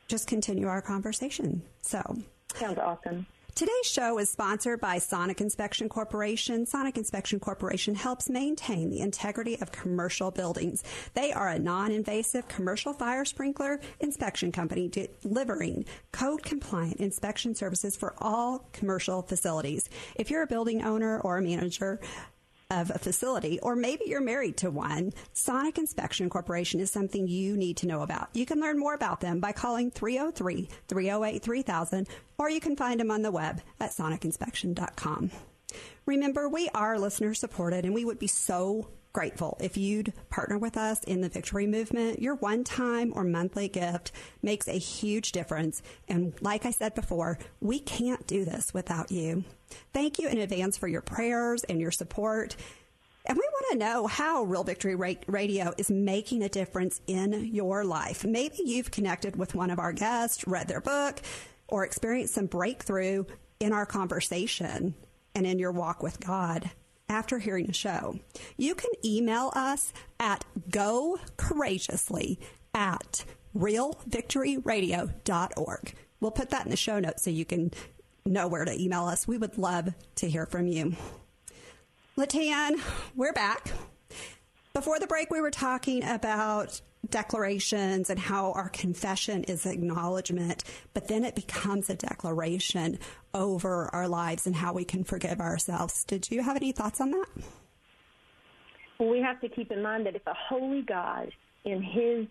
just 0.09 0.27
continue 0.27 0.67
our 0.67 0.83
conversation. 0.83 1.63
So, 1.83 2.19
sounds 2.55 2.79
awesome. 2.79 3.27
Today's 3.59 3.91
show 3.91 4.19
is 4.21 4.31
sponsored 4.31 4.81
by 4.81 4.99
Sonic 4.99 5.41
Inspection 5.41 5.89
Corporation. 5.89 6.65
Sonic 6.65 6.97
Inspection 6.97 7.41
Corporation 7.41 7.97
helps 7.97 8.31
maintain 8.31 8.89
the 8.89 9.01
integrity 9.01 9.61
of 9.61 9.73
commercial 9.73 10.31
buildings. 10.31 10.85
They 11.15 11.33
are 11.33 11.49
a 11.49 11.59
non 11.59 11.91
invasive 11.91 12.47
commercial 12.47 12.93
fire 12.93 13.25
sprinkler 13.25 13.81
inspection 13.99 14.53
company 14.53 14.89
delivering 14.89 15.87
code 16.13 16.45
compliant 16.45 16.99
inspection 16.99 17.57
services 17.57 17.97
for 17.97 18.15
all 18.19 18.69
commercial 18.73 19.23
facilities. 19.23 19.91
If 20.15 20.31
you're 20.31 20.43
a 20.43 20.47
building 20.47 20.85
owner 20.85 21.19
or 21.19 21.39
a 21.39 21.43
manager, 21.43 21.99
of 22.71 22.91
a 22.91 22.99
facility, 22.99 23.59
or 23.61 23.75
maybe 23.75 24.05
you're 24.07 24.21
married 24.21 24.57
to 24.59 24.71
one, 24.71 25.13
Sonic 25.33 25.79
Inspection 25.79 26.29
Corporation 26.29 26.81
is 26.81 26.91
something 26.91 27.27
you 27.27 27.57
need 27.57 27.79
to 27.79 27.87
know 27.87 28.03
about. 28.03 28.29
You 28.35 28.45
can 28.45 28.61
learn 28.61 28.79
more 28.79 28.95
about 28.95 29.21
them 29.21 29.41
by 29.41 29.53
calling 29.53 29.91
303 29.91 30.69
308 30.87 31.43
3000, 31.43 32.09
or 32.37 32.51
you 32.51 32.61
can 32.61 32.77
find 32.77 33.01
them 33.01 33.11
on 33.11 33.23
the 33.23 33.31
web 33.31 33.63
at 33.81 33.93
sonicinspection.com. 33.93 35.31
Remember, 36.05 36.49
we 36.49 36.69
are 36.75 36.99
listener 36.99 37.33
supported, 37.33 37.87
and 37.87 37.95
we 37.95 38.05
would 38.05 38.19
be 38.19 38.27
so 38.27 38.89
grateful 39.13 39.57
if 39.61 39.77
you'd 39.77 40.13
partner 40.31 40.59
with 40.59 40.77
us 40.77 41.03
in 41.05 41.21
the 41.21 41.29
victory 41.29 41.67
movement. 41.67 42.21
Your 42.21 42.37
one 42.37 42.65
time 42.65 43.13
or 43.15 43.25
monthly 43.25 43.69
gift 43.69 44.13
makes 44.43 44.69
a 44.69 44.79
huge 44.79 45.33
difference. 45.33 45.83
And 46.09 46.35
like 46.41 46.67
I 46.67 46.71
said 46.71 46.95
before, 46.95 47.39
we 47.61 47.79
can't 47.79 48.27
do 48.27 48.45
this 48.45 48.73
without 48.75 49.11
you. 49.11 49.45
Thank 49.93 50.19
you 50.19 50.29
in 50.29 50.39
advance 50.39 50.77
for 50.77 50.89
your 50.89 51.01
prayers 51.01 51.65
and 51.65 51.81
your 51.81 51.91
support. 51.91 52.57
And 53.27 53.37
we 53.37 53.49
want 53.53 53.73
to 53.73 53.79
know 53.79 54.07
how 54.07 54.45
Real 54.45 54.65
Victory 54.65 54.95
Radio 55.27 55.75
is 55.77 55.91
making 55.91 56.43
a 56.43 56.49
difference 56.49 57.01
in 57.07 57.51
your 57.53 57.85
life. 57.85 58.25
Maybe 58.25 58.57
you've 58.65 58.91
connected 58.91 59.37
with 59.37 59.55
one 59.55 59.71
of 59.71 59.79
our 59.79 59.93
guests, 59.93 60.47
read 60.47 60.69
their 60.69 60.81
book, 60.81 61.21
or 61.67 61.85
experienced 61.85 62.35
some 62.35 62.47
breakthrough 62.47 63.25
in 63.61 63.73
our 63.73 63.85
conversation 63.85 64.95
and 65.35 65.47
in 65.47 65.59
your 65.59 65.73
walk 65.73 66.03
with 66.03 66.21
God 66.21 66.71
after 67.09 67.39
hearing 67.39 67.67
the 67.67 67.73
show. 67.73 68.19
You 68.57 68.75
can 68.75 68.91
email 69.05 69.53
us 69.55 69.93
at 70.21 70.45
gocourageously 70.71 72.39
at 72.75 73.25
realvictoryradio.org. 73.57 75.95
We'll 76.21 76.31
put 76.31 76.51
that 76.51 76.65
in 76.65 76.71
the 76.71 76.77
show 76.77 77.01
notes 77.01 77.23
so 77.23 77.31
you 77.31 77.45
can 77.45 77.73
know 78.27 78.49
where 78.49 78.65
to 78.65 78.81
email 78.81 79.05
us. 79.05 79.29
We 79.29 79.39
would 79.39 79.59
love 79.59 79.95
to 80.17 80.29
hear 80.29 80.47
from 80.47 80.67
you. 80.67 80.97
Latan, 82.17 82.81
we're 83.15 83.33
back. 83.33 83.71
Before 84.75 84.99
the 84.99 85.07
break, 85.07 85.31
we 85.31 85.41
were 85.41 85.51
talking 85.51 86.05
about 86.05 86.81
declarations 87.09 88.11
and 88.11 88.19
how 88.19 88.53
our 88.53 88.69
confession 88.69 89.45
is 89.45 89.67
acknowledgement, 89.67 90.65
but 90.95 91.09
then 91.09 91.25
it 91.25 91.35
becomes 91.35 91.89
a 91.89 91.95
declaration 91.95 92.99
over 93.35 93.89
our 93.95 94.09
lives 94.09 94.47
and 94.47 94.57
how 94.57 94.73
we 94.73 94.85
can 94.85 95.05
forgive 95.05 95.41
ourselves. 95.41 96.05
Did 96.05 96.31
you 96.31 96.43
have 96.43 96.57
any 96.57 96.73
thoughts 96.73 97.01
on 97.01 97.11
that? 97.13 97.27
Well, 98.99 99.09
we 99.09 99.21
have 99.21 99.41
to 99.41 99.49
keep 99.49 99.71
in 99.71 99.83
mind 99.83 100.07
that 100.07 100.17
if 100.17 100.27
a 100.27 100.35
holy 100.49 100.83
God 100.83 101.31
in 101.65 101.83
his 101.83 102.27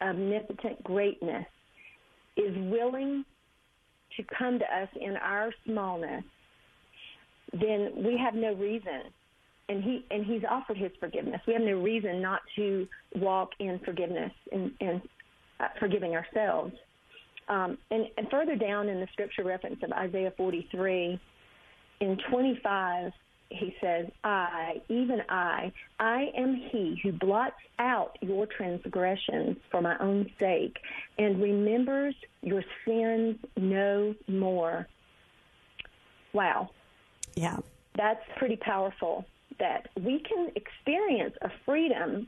omnipotent 0.00 0.82
greatness 0.84 1.46
is 2.36 2.54
willing 2.56 3.24
to 4.16 4.24
come 4.38 4.58
to 4.58 4.64
us 4.64 4.88
in 5.00 5.16
our 5.16 5.50
smallness, 5.64 6.24
then 7.52 7.92
we 7.96 8.18
have 8.18 8.34
no 8.34 8.54
reason 8.54 9.02
and 9.68 9.82
he 9.82 10.04
and 10.10 10.24
he's 10.24 10.42
offered 10.48 10.76
his 10.76 10.90
forgiveness. 11.00 11.40
We 11.46 11.52
have 11.54 11.62
no 11.62 11.80
reason 11.80 12.20
not 12.20 12.40
to 12.56 12.86
walk 13.16 13.50
in 13.58 13.78
forgiveness 13.84 14.32
and, 14.50 14.72
and 14.80 15.02
uh, 15.60 15.68
forgiving 15.78 16.14
ourselves. 16.14 16.72
Um, 17.48 17.78
and, 17.90 18.06
and 18.16 18.28
further 18.30 18.56
down 18.56 18.88
in 18.88 19.00
the 19.00 19.08
scripture 19.12 19.44
reference 19.44 19.82
of 19.82 19.92
Isaiah 19.92 20.32
43, 20.36 21.20
in 22.00 22.18
25, 22.30 23.12
he 23.50 23.74
says, 23.80 24.06
I, 24.24 24.80
even 24.88 25.20
I, 25.28 25.72
I 25.98 26.30
am 26.36 26.54
he 26.54 26.98
who 27.02 27.12
blots 27.12 27.56
out 27.78 28.16
your 28.20 28.46
transgressions 28.46 29.56
for 29.70 29.82
my 29.82 29.98
own 29.98 30.30
sake 30.38 30.76
and 31.18 31.42
remembers 31.42 32.14
your 32.40 32.64
sins 32.86 33.36
no 33.56 34.14
more. 34.26 34.86
Wow. 36.32 36.70
Yeah. 37.34 37.58
That's 37.94 38.22
pretty 38.38 38.56
powerful 38.56 39.26
that 39.58 39.88
we 40.00 40.20
can 40.20 40.50
experience 40.56 41.34
a 41.42 41.50
freedom 41.64 42.26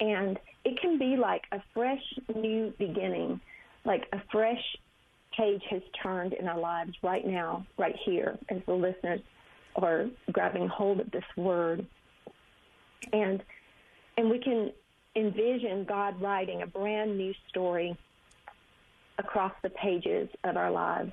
and 0.00 0.38
it 0.64 0.80
can 0.80 0.98
be 0.98 1.16
like 1.16 1.42
a 1.52 1.60
fresh 1.74 2.02
new 2.34 2.72
beginning, 2.78 3.40
like 3.84 4.06
a 4.12 4.20
fresh 4.30 4.62
page 5.36 5.62
has 5.70 5.82
turned 6.02 6.32
in 6.32 6.48
our 6.48 6.58
lives 6.58 6.92
right 7.02 7.26
now, 7.26 7.66
right 7.78 7.96
here, 8.04 8.38
as 8.48 8.58
the 8.66 8.72
listeners 8.72 9.20
are 9.76 10.06
grabbing 10.32 10.68
hold 10.68 11.00
of 11.00 11.10
this 11.10 11.24
word. 11.36 11.86
And 13.12 13.42
and 14.16 14.28
we 14.28 14.38
can 14.40 14.72
envision 15.14 15.84
God 15.84 16.20
writing 16.20 16.62
a 16.62 16.66
brand 16.66 17.16
new 17.16 17.32
story 17.48 17.96
across 19.18 19.52
the 19.62 19.70
pages 19.70 20.28
of 20.44 20.56
our 20.56 20.70
lives. 20.70 21.12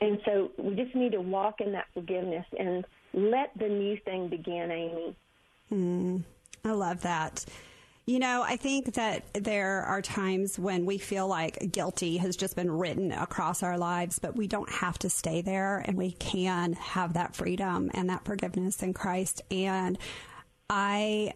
And 0.00 0.18
so 0.24 0.50
we 0.58 0.74
just 0.74 0.94
need 0.94 1.12
to 1.12 1.20
walk 1.20 1.60
in 1.60 1.72
that 1.72 1.86
forgiveness 1.94 2.46
and 2.58 2.84
let 3.16 3.50
the 3.58 3.68
new 3.68 3.96
thing 4.04 4.28
begin, 4.28 4.70
Amy. 4.70 5.16
Mm, 5.72 6.22
I 6.64 6.70
love 6.72 7.00
that. 7.02 7.44
You 8.04 8.20
know, 8.20 8.44
I 8.46 8.56
think 8.56 8.94
that 8.94 9.24
there 9.34 9.82
are 9.82 10.00
times 10.00 10.60
when 10.60 10.86
we 10.86 10.98
feel 10.98 11.26
like 11.26 11.72
guilty 11.72 12.18
has 12.18 12.36
just 12.36 12.54
been 12.54 12.70
written 12.70 13.10
across 13.10 13.64
our 13.64 13.76
lives, 13.76 14.20
but 14.20 14.36
we 14.36 14.46
don't 14.46 14.70
have 14.70 14.96
to 15.00 15.10
stay 15.10 15.40
there 15.42 15.82
and 15.84 15.96
we 15.96 16.12
can 16.12 16.74
have 16.74 17.14
that 17.14 17.34
freedom 17.34 17.90
and 17.94 18.08
that 18.10 18.24
forgiveness 18.24 18.80
in 18.80 18.94
Christ. 18.94 19.42
And 19.50 19.98
I 20.70 21.32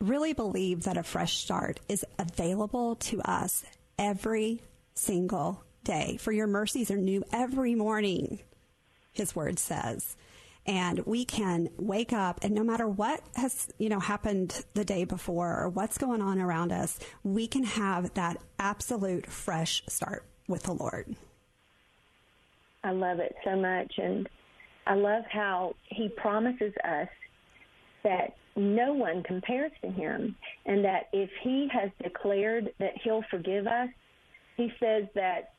really 0.00 0.34
believe 0.34 0.84
that 0.84 0.96
a 0.96 1.02
fresh 1.02 1.38
start 1.38 1.80
is 1.88 2.04
available 2.20 2.94
to 2.96 3.20
us 3.22 3.64
every 3.98 4.62
single 4.94 5.64
day. 5.82 6.16
For 6.20 6.30
your 6.30 6.46
mercies 6.46 6.92
are 6.92 6.96
new 6.96 7.24
every 7.32 7.74
morning, 7.74 8.38
his 9.12 9.36
word 9.36 9.58
says. 9.58 10.16
And 10.64 11.00
we 11.06 11.24
can 11.24 11.70
wake 11.76 12.12
up 12.12 12.38
and 12.42 12.54
no 12.54 12.62
matter 12.62 12.88
what 12.88 13.20
has 13.34 13.68
you 13.78 13.88
know 13.88 13.98
happened 13.98 14.64
the 14.74 14.84
day 14.84 15.04
before 15.04 15.56
or 15.60 15.68
what's 15.68 15.98
going 15.98 16.22
on 16.22 16.40
around 16.40 16.70
us 16.70 17.00
we 17.24 17.48
can 17.48 17.64
have 17.64 18.14
that 18.14 18.36
absolute 18.60 19.26
fresh 19.26 19.82
start 19.88 20.24
with 20.46 20.62
the 20.62 20.72
lord. 20.72 21.16
I 22.84 22.92
love 22.92 23.18
it 23.18 23.34
so 23.44 23.56
much. 23.56 23.92
And 23.98 24.28
i 24.86 24.94
love 24.94 25.24
how 25.30 25.74
he 25.86 26.08
promises 26.08 26.72
us 26.84 27.08
that 28.04 28.36
no 28.56 28.92
one 28.92 29.22
compares 29.22 29.72
to 29.80 29.90
him 29.90 30.36
and 30.66 30.84
that 30.84 31.08
if 31.12 31.30
he 31.42 31.68
has 31.72 31.90
declared 32.02 32.72
that 32.78 32.92
he'll 33.02 33.24
forgive 33.30 33.66
us 33.66 33.88
he 34.56 34.72
says 34.78 35.04
that 35.14 35.54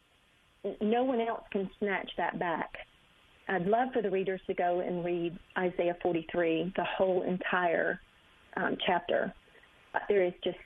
no 0.82 1.04
one 1.04 1.20
else 1.20 1.44
can 1.52 1.70
snatch 1.80 2.12
that 2.18 2.38
back 2.38 2.72
I'd 3.48 3.66
love 3.68 3.90
for 3.94 4.02
the 4.02 4.10
readers 4.10 4.42
to 4.48 4.54
go 4.54 4.80
and 4.80 5.04
read 5.04 5.38
Isaiah 5.58 5.98
43, 6.02 6.74
the 6.76 6.84
whole 6.84 7.24
entire 7.24 8.00
um, 8.56 8.78
chapter. 8.86 9.34
Uh, 9.94 10.00
there 10.08 10.24
is 10.24 10.34
just 10.44 10.58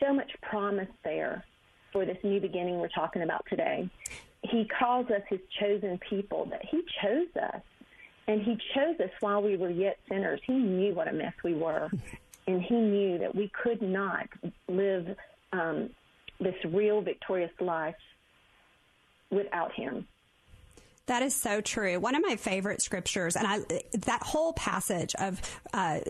so 0.00 0.12
much 0.12 0.30
promise 0.42 0.88
there 1.04 1.44
for 1.92 2.04
this 2.04 2.18
new 2.22 2.40
beginning 2.40 2.78
we're 2.78 2.88
talking 2.88 3.22
about 3.22 3.44
today. 3.48 3.88
He 4.42 4.68
calls 4.78 5.06
us 5.10 5.22
his 5.28 5.40
chosen 5.58 5.98
people, 6.08 6.46
that 6.50 6.64
he 6.64 6.82
chose 7.02 7.28
us. 7.42 7.62
And 8.26 8.42
he 8.42 8.58
chose 8.74 9.00
us 9.00 9.10
while 9.20 9.42
we 9.42 9.56
were 9.56 9.70
yet 9.70 9.98
sinners. 10.08 10.40
He 10.46 10.52
knew 10.52 10.94
what 10.94 11.08
a 11.08 11.12
mess 11.12 11.32
we 11.42 11.54
were. 11.54 11.90
And 12.46 12.62
he 12.62 12.74
knew 12.74 13.18
that 13.18 13.34
we 13.34 13.50
could 13.62 13.80
not 13.80 14.28
live 14.68 15.16
um, 15.52 15.90
this 16.38 16.54
real 16.66 17.00
victorious 17.00 17.50
life 17.58 17.96
without 19.30 19.72
him. 19.72 20.06
That 21.08 21.22
is 21.22 21.34
so 21.34 21.60
true. 21.60 21.98
One 21.98 22.14
of 22.14 22.22
my 22.22 22.36
favorite 22.36 22.82
scriptures, 22.82 23.34
and 23.34 23.46
I 23.46 23.60
that 23.92 24.22
whole 24.22 24.52
passage 24.52 25.14
of 25.18 25.40
uh, 25.72 26.00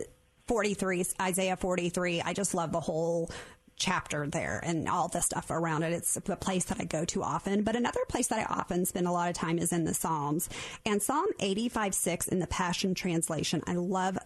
43, 0.47 1.05
Isaiah 1.21 1.55
43, 1.55 2.21
I 2.21 2.33
just 2.33 2.53
love 2.53 2.71
the 2.73 2.81
whole 2.81 3.31
chapter 3.77 4.27
there 4.27 4.59
and 4.61 4.89
all 4.89 5.07
the 5.07 5.21
stuff 5.21 5.51
around 5.51 5.83
it. 5.83 5.93
It's 5.93 6.17
a 6.17 6.21
place 6.21 6.65
that 6.65 6.81
I 6.81 6.83
go 6.83 7.05
to 7.05 7.23
often. 7.23 7.63
But 7.63 7.77
another 7.77 8.01
place 8.09 8.27
that 8.27 8.39
I 8.39 8.53
often 8.53 8.85
spend 8.85 9.07
a 9.07 9.11
lot 9.11 9.29
of 9.29 9.35
time 9.35 9.57
is 9.57 9.71
in 9.71 9.85
the 9.85 9.93
Psalms. 9.93 10.49
And 10.85 11.01
Psalm 11.01 11.27
85 11.39 11.95
6 11.95 12.27
in 12.27 12.39
the 12.39 12.47
Passion 12.47 12.93
Translation, 12.93 13.63
I 13.67 13.75
love 13.75 14.17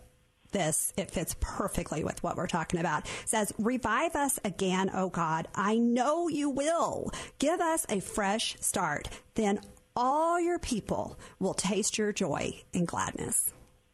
this. 0.53 0.91
It 0.97 1.11
fits 1.11 1.35
perfectly 1.39 2.03
with 2.03 2.23
what 2.23 2.35
we're 2.35 2.47
talking 2.47 2.79
about. 2.79 3.05
It 3.05 3.29
says, 3.29 3.53
Revive 3.59 4.15
us 4.15 4.39
again, 4.43 4.89
O 4.91 5.09
God. 5.09 5.47
I 5.53 5.77
know 5.77 6.29
you 6.29 6.49
will. 6.49 7.11
Give 7.37 7.61
us 7.61 7.85
a 7.89 7.99
fresh 7.99 8.57
start. 8.59 9.09
Then 9.35 9.59
all 9.95 10.39
your 10.39 10.59
people 10.59 11.19
will 11.39 11.53
taste 11.53 11.97
your 11.97 12.11
joy 12.11 12.61
and 12.73 12.87
gladness. 12.87 13.51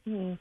Mm, 0.08 0.38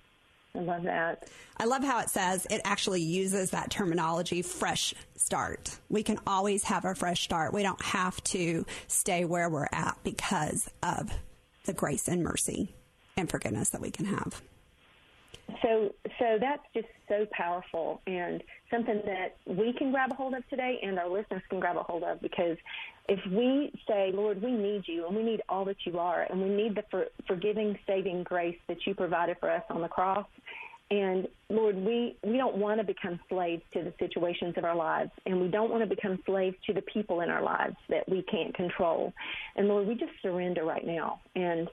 I 0.54 0.58
love 0.58 0.82
that. 0.84 1.28
I 1.56 1.64
love 1.64 1.82
how 1.82 2.00
it 2.00 2.10
says 2.10 2.46
it 2.50 2.60
actually 2.64 3.02
uses 3.02 3.50
that 3.50 3.70
terminology 3.70 4.42
fresh 4.42 4.94
start. 5.16 5.78
We 5.88 6.02
can 6.02 6.18
always 6.26 6.64
have 6.64 6.84
a 6.84 6.94
fresh 6.94 7.22
start. 7.22 7.52
We 7.52 7.62
don't 7.62 7.82
have 7.82 8.22
to 8.24 8.64
stay 8.86 9.24
where 9.24 9.48
we're 9.48 9.68
at 9.72 9.98
because 10.04 10.68
of 10.82 11.10
the 11.64 11.72
grace 11.72 12.08
and 12.08 12.22
mercy 12.22 12.74
and 13.16 13.28
forgiveness 13.28 13.70
that 13.70 13.80
we 13.80 13.90
can 13.90 14.06
have. 14.06 14.40
So, 15.62 15.94
so 16.18 16.36
that's 16.38 16.62
just 16.74 16.88
so 17.08 17.26
powerful 17.32 18.02
and 18.06 18.42
something 18.70 19.00
that 19.06 19.36
we 19.46 19.72
can 19.72 19.90
grab 19.90 20.12
a 20.12 20.14
hold 20.14 20.34
of 20.34 20.46
today, 20.50 20.78
and 20.82 20.98
our 20.98 21.08
listeners 21.08 21.42
can 21.48 21.58
grab 21.58 21.76
a 21.76 21.82
hold 21.82 22.02
of 22.02 22.20
because 22.20 22.58
if 23.08 23.18
we 23.32 23.72
say, 23.88 24.10
Lord, 24.12 24.42
we 24.42 24.50
need 24.52 24.82
you 24.86 25.06
and 25.06 25.16
we 25.16 25.22
need 25.22 25.40
all 25.48 25.64
that 25.64 25.78
you 25.86 25.98
are, 25.98 26.26
and 26.28 26.42
we 26.42 26.50
need 26.50 26.74
the 26.74 26.82
for, 26.90 27.06
forgiving, 27.26 27.78
saving 27.86 28.24
grace 28.24 28.58
that 28.68 28.86
you 28.86 28.94
provided 28.94 29.38
for 29.40 29.50
us 29.50 29.62
on 29.70 29.80
the 29.80 29.88
cross. 29.88 30.26
And 30.90 31.28
Lord, 31.50 31.76
we, 31.76 32.16
we 32.22 32.36
don't 32.36 32.56
want 32.56 32.80
to 32.80 32.86
become 32.86 33.18
slaves 33.28 33.62
to 33.72 33.82
the 33.82 33.92
situations 33.98 34.54
of 34.56 34.64
our 34.64 34.76
lives, 34.76 35.10
and 35.24 35.40
we 35.40 35.48
don't 35.48 35.70
want 35.70 35.82
to 35.82 35.88
become 35.88 36.18
slaves 36.26 36.56
to 36.66 36.74
the 36.74 36.82
people 36.82 37.20
in 37.20 37.30
our 37.30 37.42
lives 37.42 37.76
that 37.88 38.06
we 38.08 38.22
can't 38.22 38.54
control. 38.54 39.12
And 39.56 39.68
Lord, 39.68 39.86
we 39.86 39.94
just 39.94 40.12
surrender 40.22 40.64
right 40.64 40.86
now. 40.86 41.20
And 41.34 41.68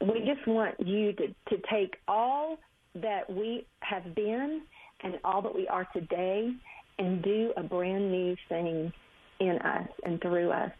we 0.00 0.20
just 0.20 0.46
want 0.46 0.74
you 0.80 1.12
to, 1.12 1.28
to 1.28 1.62
take 1.70 1.96
all 2.08 2.58
that 3.02 3.28
we 3.28 3.66
have 3.80 4.14
been 4.14 4.62
and 5.00 5.18
all 5.24 5.42
that 5.42 5.54
we 5.54 5.68
are 5.68 5.86
today 5.92 6.52
and 6.98 7.22
do 7.22 7.52
a 7.56 7.62
brand 7.62 8.10
new 8.10 8.36
thing 8.48 8.92
in 9.40 9.58
us 9.58 9.88
and 10.04 10.20
through 10.20 10.50
us 10.50 10.72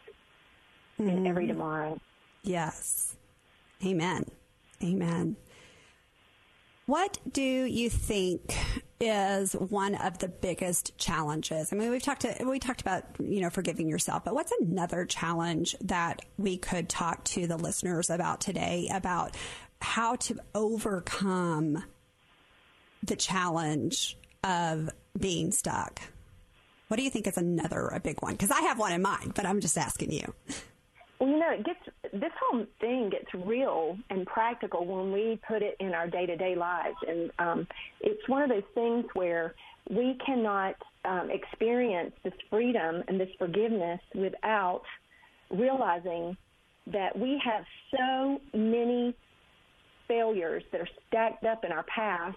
mm-hmm. 0.99 1.09
in 1.09 1.27
every 1.27 1.47
tomorrow. 1.47 1.99
Yes. 2.43 3.17
Amen. 3.85 4.25
Amen. 4.83 5.37
What 6.87 7.19
do 7.31 7.43
you 7.43 7.91
think 7.91 8.57
is 9.01 9.55
one 9.55 9.97
of 9.97 10.19
the 10.19 10.29
biggest 10.29 10.97
challenges? 10.97 11.73
I 11.73 11.77
mean, 11.77 11.91
we've 11.91 12.03
talked 12.03 12.23
to, 12.23 12.45
we 12.45 12.61
talked 12.61 12.81
about 12.81 13.05
you 13.19 13.41
know 13.41 13.51
forgiving 13.51 13.89
yourself, 13.89 14.25
but 14.25 14.35
what's 14.35 14.53
another 14.61 15.05
challenge 15.05 15.75
that 15.81 16.23
we 16.39 16.57
could 16.57 16.89
talk 16.89 17.25
to 17.25 17.47
the 17.47 17.57
listeners 17.57 18.09
about 18.09 18.41
today 18.41 18.89
about 18.93 19.37
how 19.83 20.15
to 20.17 20.39
overcome 20.55 21.83
the 23.07 23.17
challenge 23.17 24.17
of 24.45 24.91
being 25.19 25.53
stuck? 25.53 26.01
What 26.89 26.99
do 26.99 27.03
you 27.03 27.11
think 27.11 27.27
is 27.27 27.37
another 27.37 27.89
a 27.89 28.01
big 28.01 28.23
one? 28.23 28.33
Because 28.33 28.51
I 28.51 28.61
have 28.63 28.79
one 28.79 28.93
in 28.93 29.03
mind, 29.03 29.33
but 29.35 29.45
I'm 29.45 29.61
just 29.61 29.77
asking 29.77 30.13
you. 30.13 30.33
Well, 31.19 31.31
you 31.31 31.39
know, 31.39 31.51
it 31.51 31.65
gets 31.65 31.81
this 32.13 32.33
whole 32.41 32.67
thing 32.81 33.11
gets 33.11 33.33
real 33.35 33.97
and 34.11 34.27
practical 34.27 34.85
when 34.85 35.13
we 35.13 35.41
put 35.49 35.63
it 35.63 35.77
in 35.81 35.95
our 35.95 36.07
day 36.07 36.27
to 36.27 36.37
day 36.37 36.55
lives, 36.55 36.97
and 37.09 37.31
um, 37.39 37.67
it's 38.01 38.29
one 38.29 38.43
of 38.43 38.51
those 38.51 38.69
things 38.75 39.07
where 39.15 39.55
we 39.89 40.19
cannot 40.25 40.77
um, 41.05 41.31
experience 41.31 42.13
this 42.23 42.35
freedom 42.51 43.03
and 43.09 43.19
this 43.19 43.31
forgiveness 43.39 44.01
without 44.15 44.83
realizing 45.51 46.37
that 46.89 47.19
we 47.19 47.41
have 47.45 47.65
so 47.97 48.41
many 48.53 49.15
failures 50.09 50.63
that 50.71 50.81
are 50.81 50.89
stacked 51.09 51.45
up 51.45 51.65
in 51.65 51.73
our 51.73 51.85
past 51.85 52.37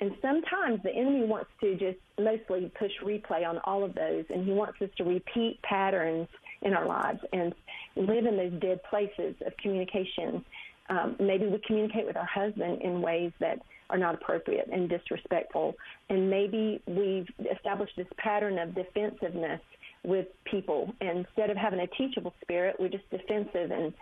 and 0.00 0.12
sometimes 0.22 0.82
the 0.82 0.90
enemy 0.90 1.26
wants 1.26 1.50
to 1.60 1.76
just 1.76 1.98
mostly 2.18 2.70
push 2.78 2.92
replay 3.04 3.46
on 3.46 3.58
all 3.64 3.84
of 3.84 3.94
those, 3.94 4.24
and 4.30 4.44
he 4.46 4.52
wants 4.52 4.80
us 4.80 4.88
to 4.96 5.04
repeat 5.04 5.60
patterns 5.62 6.28
in 6.62 6.74
our 6.74 6.86
lives 6.86 7.20
and 7.32 7.54
live 7.96 8.26
in 8.26 8.36
those 8.36 8.60
dead 8.60 8.80
places 8.88 9.34
of 9.46 9.56
communication. 9.58 10.44
Um, 10.88 11.16
maybe 11.20 11.46
we 11.46 11.60
communicate 11.66 12.06
with 12.06 12.16
our 12.16 12.26
husband 12.26 12.82
in 12.82 13.02
ways 13.02 13.32
that 13.40 13.60
are 13.90 13.98
not 13.98 14.14
appropriate 14.14 14.68
and 14.72 14.88
disrespectful, 14.88 15.74
and 16.08 16.30
maybe 16.30 16.80
we've 16.86 17.28
established 17.54 17.94
this 17.96 18.06
pattern 18.16 18.58
of 18.58 18.74
defensiveness 18.74 19.60
with 20.02 20.26
people. 20.44 20.94
And 21.00 21.26
instead 21.26 21.50
of 21.50 21.56
having 21.56 21.80
a 21.80 21.86
teachable 21.86 22.32
spirit, 22.40 22.76
we're 22.78 22.88
just 22.88 23.08
defensive, 23.10 23.70
and 23.70 23.92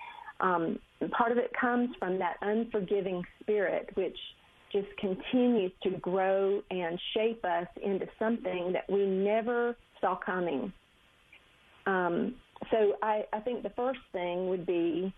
um, 0.40 0.78
part 1.10 1.32
of 1.32 1.38
it 1.38 1.50
comes 1.58 1.90
from 1.98 2.18
that 2.20 2.36
unforgiving 2.42 3.24
spirit, 3.42 3.90
which 3.94 4.16
just 4.72 4.88
continues 4.98 5.72
to 5.82 5.90
grow 5.90 6.62
and 6.70 7.00
shape 7.14 7.44
us 7.44 7.68
into 7.82 8.06
something 8.18 8.72
that 8.72 8.84
we 8.88 9.06
never 9.06 9.76
saw 10.00 10.16
coming. 10.16 10.72
Um, 11.86 12.34
so 12.70 12.96
I, 13.02 13.24
I 13.32 13.40
think 13.40 13.62
the 13.62 13.70
first 13.70 14.00
thing 14.12 14.48
would 14.48 14.66
be 14.66 15.12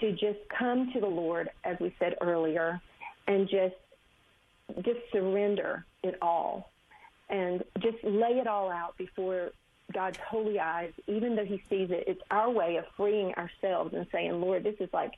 to 0.00 0.12
just 0.12 0.38
come 0.58 0.90
to 0.92 1.00
the 1.00 1.06
Lord, 1.06 1.50
as 1.64 1.76
we 1.80 1.94
said 1.98 2.16
earlier, 2.20 2.80
and 3.26 3.48
just 3.48 3.74
just 4.84 4.98
surrender 5.12 5.84
it 6.02 6.18
all, 6.20 6.70
and 7.30 7.62
just 7.78 7.98
lay 8.02 8.38
it 8.40 8.48
all 8.48 8.70
out 8.70 8.96
before 8.98 9.50
God's 9.94 10.18
holy 10.18 10.58
eyes, 10.58 10.92
even 11.06 11.36
though 11.36 11.44
He 11.44 11.62
sees 11.70 11.90
it. 11.90 12.04
It's 12.08 12.20
our 12.32 12.50
way 12.50 12.76
of 12.76 12.84
freeing 12.96 13.32
ourselves 13.34 13.94
and 13.94 14.06
saying, 14.10 14.40
"Lord, 14.40 14.64
this 14.64 14.74
is 14.80 14.88
like 14.92 15.12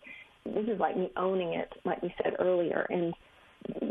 this 0.45 0.69
is 0.69 0.79
like 0.79 0.97
me 0.97 1.11
owning 1.17 1.55
it," 1.55 1.73
like 1.85 2.03
we 2.03 2.15
said 2.23 2.37
earlier, 2.39 2.87
and 2.91 3.15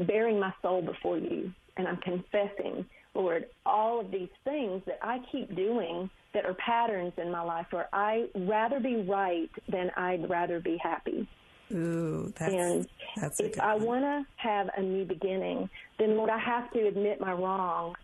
bearing 0.05 0.39
my 0.39 0.53
soul 0.61 0.81
before 0.81 1.17
you 1.17 1.53
and 1.77 1.87
I'm 1.87 1.97
confessing, 1.97 2.85
Lord, 3.13 3.45
all 3.65 3.99
of 3.99 4.11
these 4.11 4.29
things 4.43 4.81
that 4.85 4.99
I 5.01 5.19
keep 5.31 5.55
doing 5.55 6.09
that 6.33 6.45
are 6.45 6.55
patterns 6.55 7.13
in 7.17 7.31
my 7.31 7.41
life 7.41 7.67
where 7.71 7.87
I 7.93 8.27
rather 8.35 8.79
be 8.79 8.97
right 8.97 9.49
than 9.69 9.91
I'd 9.95 10.29
rather 10.29 10.59
be 10.59 10.77
happy. 10.81 11.27
Ooh, 11.71 12.33
that's, 12.37 12.53
and 12.53 12.87
that's 13.17 13.39
if 13.39 13.59
I 13.59 13.75
want 13.75 14.03
to 14.03 14.25
have 14.37 14.69
a 14.77 14.81
new 14.81 15.05
beginning, 15.05 15.69
then 15.99 16.15
Lord, 16.15 16.29
I 16.29 16.39
have 16.39 16.71
to 16.71 16.87
admit 16.87 17.19
my 17.19 17.33
wrong 17.33 17.95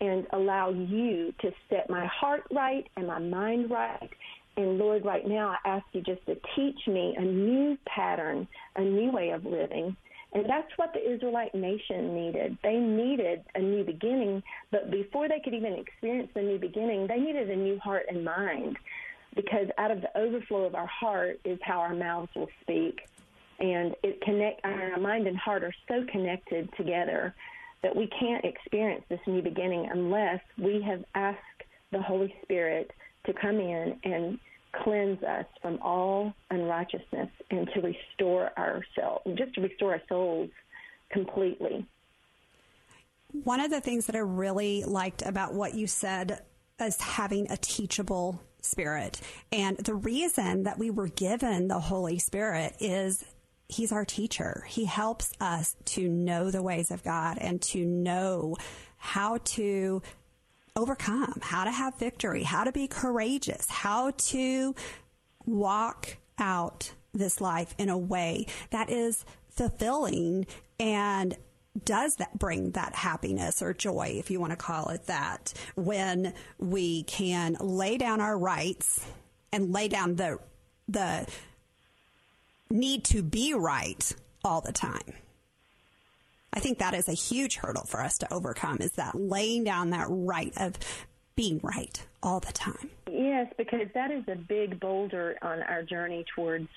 and 0.00 0.26
allow 0.32 0.70
you 0.70 1.32
to 1.40 1.52
set 1.70 1.88
my 1.88 2.06
heart 2.06 2.44
right 2.52 2.86
and 2.96 3.06
my 3.06 3.20
mind 3.20 3.70
right. 3.70 4.10
And 4.56 4.78
Lord, 4.78 5.04
right 5.04 5.26
now 5.26 5.48
I 5.64 5.68
ask 5.68 5.84
you 5.92 6.00
just 6.00 6.24
to 6.26 6.36
teach 6.56 6.86
me 6.86 7.14
a 7.16 7.22
new 7.22 7.76
pattern, 7.86 8.48
a 8.76 8.82
new 8.82 9.10
way 9.10 9.30
of 9.30 9.44
living. 9.44 9.96
And 10.34 10.44
that's 10.48 10.70
what 10.76 10.92
the 10.92 11.12
Israelite 11.12 11.54
nation 11.54 12.14
needed. 12.14 12.58
They 12.62 12.76
needed 12.76 13.44
a 13.54 13.60
new 13.60 13.84
beginning, 13.84 14.42
but 14.72 14.90
before 14.90 15.28
they 15.28 15.38
could 15.38 15.54
even 15.54 15.74
experience 15.74 16.28
the 16.34 16.42
new 16.42 16.58
beginning, 16.58 17.06
they 17.06 17.20
needed 17.20 17.50
a 17.50 17.56
new 17.56 17.78
heart 17.78 18.06
and 18.08 18.24
mind. 18.24 18.76
Because 19.36 19.68
out 19.78 19.92
of 19.92 20.00
the 20.00 20.16
overflow 20.18 20.64
of 20.64 20.74
our 20.74 20.86
heart 20.88 21.40
is 21.44 21.58
how 21.62 21.80
our 21.80 21.94
mouths 21.94 22.30
will 22.34 22.48
speak. 22.62 23.00
And 23.60 23.94
it 24.02 24.20
connect 24.22 24.64
our 24.64 24.98
mind 24.98 25.28
and 25.28 25.36
heart 25.36 25.62
are 25.62 25.74
so 25.86 26.04
connected 26.10 26.68
together 26.76 27.32
that 27.84 27.94
we 27.94 28.08
can't 28.18 28.44
experience 28.44 29.04
this 29.08 29.20
new 29.26 29.42
beginning 29.42 29.88
unless 29.92 30.40
we 30.58 30.82
have 30.82 31.04
asked 31.14 31.38
the 31.92 32.02
Holy 32.02 32.34
Spirit 32.42 32.90
to 33.26 33.32
come 33.32 33.60
in 33.60 33.96
and 34.02 34.38
cleanse 34.82 35.22
us 35.22 35.46
from 35.62 35.78
all 35.82 36.34
unrighteousness 36.50 37.28
and 37.50 37.68
to 37.74 37.80
restore 37.80 38.50
ourselves, 38.58 39.24
just 39.36 39.54
to 39.54 39.60
restore 39.60 39.92
our 39.92 40.02
souls 40.08 40.50
completely. 41.10 41.86
One 43.44 43.60
of 43.60 43.70
the 43.70 43.80
things 43.80 44.06
that 44.06 44.16
I 44.16 44.20
really 44.20 44.84
liked 44.84 45.22
about 45.22 45.54
what 45.54 45.74
you 45.74 45.86
said 45.86 46.42
is 46.80 47.00
having 47.00 47.50
a 47.50 47.56
teachable 47.56 48.40
spirit. 48.60 49.20
And 49.52 49.76
the 49.78 49.94
reason 49.94 50.64
that 50.64 50.78
we 50.78 50.90
were 50.90 51.08
given 51.08 51.68
the 51.68 51.80
Holy 51.80 52.18
Spirit 52.18 52.76
is 52.80 53.24
He's 53.66 53.92
our 53.92 54.04
teacher. 54.04 54.64
He 54.68 54.84
helps 54.84 55.32
us 55.40 55.74
to 55.86 56.06
know 56.06 56.50
the 56.50 56.62
ways 56.62 56.90
of 56.90 57.02
God 57.02 57.38
and 57.40 57.62
to 57.62 57.84
know 57.84 58.56
how 58.98 59.38
to 59.38 60.02
overcome, 60.76 61.38
how 61.42 61.64
to 61.64 61.70
have 61.70 61.98
victory, 61.98 62.42
how 62.42 62.64
to 62.64 62.72
be 62.72 62.86
courageous, 62.86 63.68
how 63.68 64.10
to 64.12 64.74
walk 65.46 66.16
out 66.38 66.92
this 67.12 67.40
life 67.40 67.74
in 67.78 67.88
a 67.88 67.98
way 67.98 68.46
that 68.70 68.90
is 68.90 69.24
fulfilling 69.50 70.46
and 70.80 71.36
does 71.84 72.16
that 72.16 72.38
bring 72.38 72.72
that 72.72 72.94
happiness 72.94 73.60
or 73.60 73.74
joy, 73.74 74.14
if 74.18 74.30
you 74.30 74.38
want 74.40 74.52
to 74.52 74.56
call 74.56 74.90
it 74.90 75.06
that, 75.06 75.52
when 75.74 76.32
we 76.58 77.02
can 77.04 77.56
lay 77.60 77.98
down 77.98 78.20
our 78.20 78.38
rights 78.38 79.04
and 79.52 79.72
lay 79.72 79.88
down 79.88 80.16
the 80.16 80.38
the 80.86 81.26
need 82.70 83.04
to 83.04 83.22
be 83.22 83.54
right 83.54 84.14
all 84.44 84.60
the 84.60 84.72
time. 84.72 85.14
I 86.54 86.60
think 86.60 86.78
that 86.78 86.94
is 86.94 87.08
a 87.08 87.12
huge 87.12 87.56
hurdle 87.56 87.84
for 87.84 88.00
us 88.00 88.16
to 88.18 88.32
overcome 88.32 88.78
is 88.80 88.92
that 88.92 89.14
laying 89.16 89.64
down 89.64 89.90
that 89.90 90.06
right 90.08 90.52
of 90.56 90.78
being 91.36 91.60
right 91.62 92.06
all 92.22 92.38
the 92.38 92.52
time. 92.52 92.90
Yes, 93.10 93.52
because 93.58 93.88
that 93.94 94.12
is 94.12 94.22
a 94.28 94.36
big 94.36 94.78
boulder 94.78 95.36
on 95.42 95.62
our 95.62 95.82
journey 95.82 96.24
towards 96.34 96.68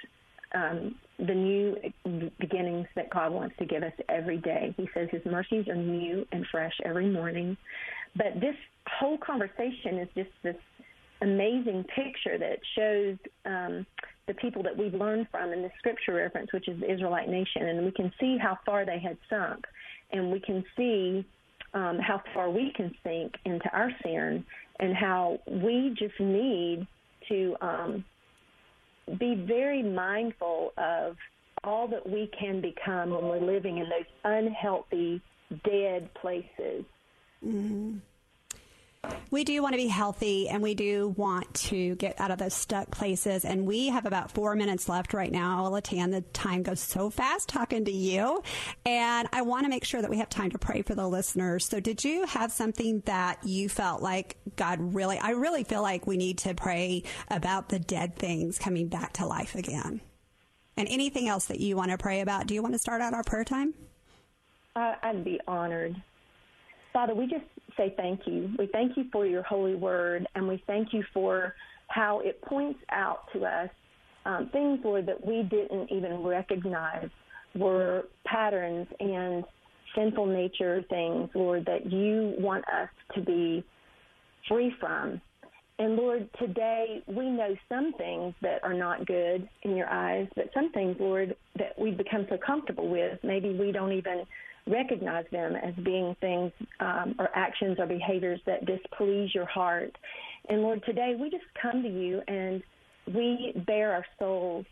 um, 0.55 0.95
the 1.19 1.33
new 1.33 1.77
beginnings 2.39 2.87
that 2.95 3.11
God 3.11 3.31
wants 3.31 3.55
to 3.59 3.65
give 3.65 3.83
us 3.83 3.93
every 4.09 4.37
day. 4.37 4.73
He 4.77 4.89
says 4.93 5.09
His 5.11 5.25
mercies 5.25 5.67
are 5.67 5.75
new 5.75 6.25
and 6.31 6.45
fresh 6.51 6.73
every 6.83 7.09
morning. 7.09 7.55
But 8.15 8.39
this 8.39 8.55
whole 8.87 9.19
conversation 9.19 9.99
is 9.99 10.07
just 10.15 10.29
this 10.41 10.55
amazing 11.21 11.83
picture 11.83 12.37
that 12.37 12.59
shows 12.75 13.17
um, 13.45 13.85
the 14.27 14.33
people 14.33 14.61
that 14.63 14.77
we've 14.77 14.93
learned 14.93 15.27
from 15.31 15.53
in 15.53 15.61
the 15.61 15.71
scripture 15.77 16.13
reference, 16.13 16.51
which 16.51 16.67
is 16.67 16.79
the 16.79 16.91
Israelite 16.91 17.29
nation, 17.29 17.67
and 17.67 17.85
we 17.85 17.91
can 17.91 18.11
see 18.19 18.37
how 18.37 18.57
far 18.65 18.85
they 18.85 18.99
had 18.99 19.17
sunk, 19.29 19.65
and 20.11 20.31
we 20.31 20.39
can 20.39 20.63
see 20.75 21.25
um, 21.73 21.97
how 21.99 22.21
far 22.33 22.49
we 22.49 22.71
can 22.75 22.93
sink 23.03 23.35
into 23.45 23.69
our 23.71 23.91
sin, 24.03 24.45
and 24.79 24.95
how 24.95 25.39
we 25.47 25.95
just 25.97 26.19
need 26.19 26.85
to 27.29 27.55
um, 27.61 28.05
be 29.17 29.35
very 29.35 29.81
mindful 29.81 30.73
of 30.77 31.15
all 31.63 31.87
that 31.87 32.07
we 32.07 32.29
can 32.39 32.61
become 32.61 33.09
when 33.09 33.23
we're 33.25 33.39
living 33.39 33.77
in 33.77 33.89
those 33.89 34.05
unhealthy, 34.23 35.21
dead 35.63 36.13
places. 36.13 36.85
Mm-hmm 37.45 37.97
we 39.31 39.43
do 39.43 39.61
want 39.61 39.73
to 39.73 39.77
be 39.77 39.87
healthy 39.87 40.47
and 40.49 40.63
we 40.63 40.73
do 40.73 41.09
want 41.17 41.53
to 41.53 41.95
get 41.95 42.19
out 42.19 42.31
of 42.31 42.37
those 42.37 42.53
stuck 42.53 42.91
places. 42.91 43.45
And 43.45 43.65
we 43.65 43.87
have 43.89 44.05
about 44.05 44.31
four 44.31 44.55
minutes 44.55 44.87
left 44.87 45.13
right 45.13 45.31
now. 45.31 45.69
Latan, 45.69 46.11
the 46.11 46.21
time 46.21 46.63
goes 46.63 46.79
so 46.79 47.09
fast 47.09 47.49
talking 47.49 47.85
to 47.85 47.91
you. 47.91 48.41
And 48.85 49.27
I 49.33 49.41
want 49.41 49.65
to 49.65 49.69
make 49.69 49.83
sure 49.83 50.01
that 50.01 50.09
we 50.09 50.17
have 50.17 50.29
time 50.29 50.51
to 50.51 50.57
pray 50.57 50.81
for 50.81 50.95
the 50.95 51.07
listeners. 51.07 51.67
So, 51.67 51.79
did 51.79 52.03
you 52.03 52.25
have 52.25 52.51
something 52.51 53.01
that 53.05 53.43
you 53.43 53.69
felt 53.69 54.01
like 54.01 54.37
God 54.55 54.93
really, 54.93 55.17
I 55.17 55.31
really 55.31 55.63
feel 55.63 55.81
like 55.81 56.07
we 56.07 56.17
need 56.17 56.39
to 56.39 56.53
pray 56.53 57.03
about 57.29 57.69
the 57.69 57.79
dead 57.79 58.15
things 58.15 58.57
coming 58.57 58.87
back 58.87 59.13
to 59.13 59.25
life 59.25 59.55
again? 59.55 60.01
And 60.77 60.87
anything 60.89 61.27
else 61.27 61.45
that 61.45 61.59
you 61.59 61.75
want 61.75 61.91
to 61.91 61.97
pray 61.97 62.21
about? 62.21 62.47
Do 62.47 62.53
you 62.53 62.61
want 62.61 62.75
to 62.75 62.79
start 62.79 63.01
out 63.01 63.13
our 63.13 63.23
prayer 63.23 63.43
time? 63.43 63.73
Uh, 64.75 64.93
I'd 65.01 65.23
be 65.23 65.39
honored. 65.47 65.95
Father, 66.97 67.13
we 67.13 67.27
just 67.27 67.45
say 67.77 67.93
thank 67.95 68.21
you. 68.25 68.49
We 68.57 68.65
thank 68.73 68.97
you 68.97 69.05
for 69.11 69.23
your 69.23 69.43
holy 69.43 69.75
word, 69.75 70.25
and 70.33 70.47
we 70.47 70.63
thank 70.65 70.93
you 70.93 71.03
for 71.13 71.53
how 71.89 72.21
it 72.21 72.41
points 72.41 72.79
out 72.91 73.31
to 73.33 73.45
us 73.45 73.69
um, 74.25 74.49
things, 74.51 74.79
Lord, 74.83 75.05
that 75.05 75.23
we 75.23 75.43
didn't 75.43 75.91
even 75.91 76.23
recognize 76.23 77.07
were 77.53 78.05
patterns 78.25 78.87
and 78.99 79.43
sinful 79.95 80.25
nature 80.25 80.83
things, 80.89 81.29
Lord, 81.35 81.67
that 81.67 81.85
you 81.85 82.33
want 82.39 82.65
us 82.67 82.89
to 83.13 83.21
be 83.21 83.63
free 84.49 84.73
from. 84.79 85.21
And 85.77 85.97
Lord, 85.97 86.27
today 86.39 87.03
we 87.05 87.29
know 87.29 87.55
some 87.69 87.93
things 87.93 88.33
that 88.41 88.63
are 88.63 88.73
not 88.73 89.05
good 89.05 89.47
in 89.61 89.75
your 89.75 89.87
eyes, 89.87 90.27
but 90.35 90.49
some 90.51 90.71
things, 90.71 90.95
Lord, 90.99 91.35
that 91.59 91.77
we've 91.77 91.95
become 91.95 92.25
so 92.27 92.39
comfortable 92.43 92.89
with, 92.89 93.19
maybe 93.23 93.53
we 93.53 93.71
don't 93.71 93.91
even 93.91 94.23
recognize 94.67 95.25
them 95.31 95.55
as 95.55 95.73
being 95.83 96.15
things 96.21 96.51
um, 96.79 97.15
or 97.19 97.29
actions 97.35 97.77
or 97.79 97.85
behaviors 97.85 98.39
that 98.45 98.65
displease 98.65 99.33
your 99.33 99.45
heart. 99.45 99.95
And 100.49 100.61
Lord, 100.61 100.83
today 100.85 101.15
we 101.19 101.29
just 101.29 101.45
come 101.61 101.83
to 101.83 101.89
you 101.89 102.21
and 102.27 102.61
we 103.13 103.53
bare 103.65 103.93
our 103.93 104.05
souls 104.19 104.65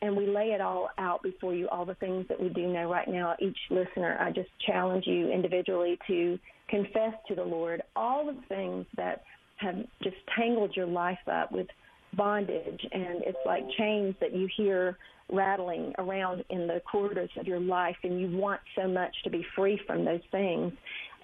and 0.00 0.16
we 0.16 0.26
lay 0.26 0.48
it 0.48 0.60
all 0.60 0.90
out 0.98 1.22
before 1.22 1.54
you, 1.54 1.68
all 1.68 1.84
the 1.84 1.94
things 1.94 2.26
that 2.28 2.40
we 2.40 2.48
do 2.48 2.66
know 2.66 2.90
right 2.90 3.08
now. 3.08 3.36
Each 3.40 3.58
listener, 3.70 4.18
I 4.20 4.32
just 4.32 4.48
challenge 4.66 5.06
you 5.06 5.30
individually 5.30 5.98
to 6.08 6.38
confess 6.68 7.14
to 7.28 7.34
the 7.34 7.44
Lord 7.44 7.82
all 7.94 8.26
the 8.26 8.36
things 8.48 8.86
that 8.96 9.22
have 9.56 9.76
just 10.02 10.16
tangled 10.36 10.74
your 10.74 10.86
life 10.86 11.18
up 11.30 11.52
with 11.52 11.68
bondage 12.14 12.80
and 12.92 13.22
it's 13.22 13.38
like 13.46 13.62
chains 13.78 14.14
that 14.20 14.34
you 14.34 14.48
hear 14.56 14.98
rattling 15.32 15.94
around 15.98 16.44
in 16.50 16.66
the 16.66 16.80
corridors 16.90 17.30
of 17.38 17.46
your 17.46 17.60
life 17.60 17.96
and 18.04 18.20
you 18.20 18.36
want 18.36 18.60
so 18.76 18.86
much 18.86 19.14
to 19.24 19.30
be 19.30 19.44
free 19.56 19.80
from 19.86 20.04
those 20.04 20.20
things 20.30 20.72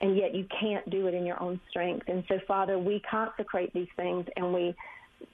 and 0.00 0.16
yet 0.16 0.34
you 0.34 0.46
can't 0.60 0.88
do 0.90 1.06
it 1.06 1.14
in 1.14 1.26
your 1.26 1.40
own 1.42 1.60
strength 1.70 2.08
and 2.08 2.24
so 2.28 2.38
father 2.46 2.78
we 2.78 3.00
consecrate 3.08 3.72
these 3.74 3.88
things 3.96 4.26
and 4.36 4.52
we 4.52 4.74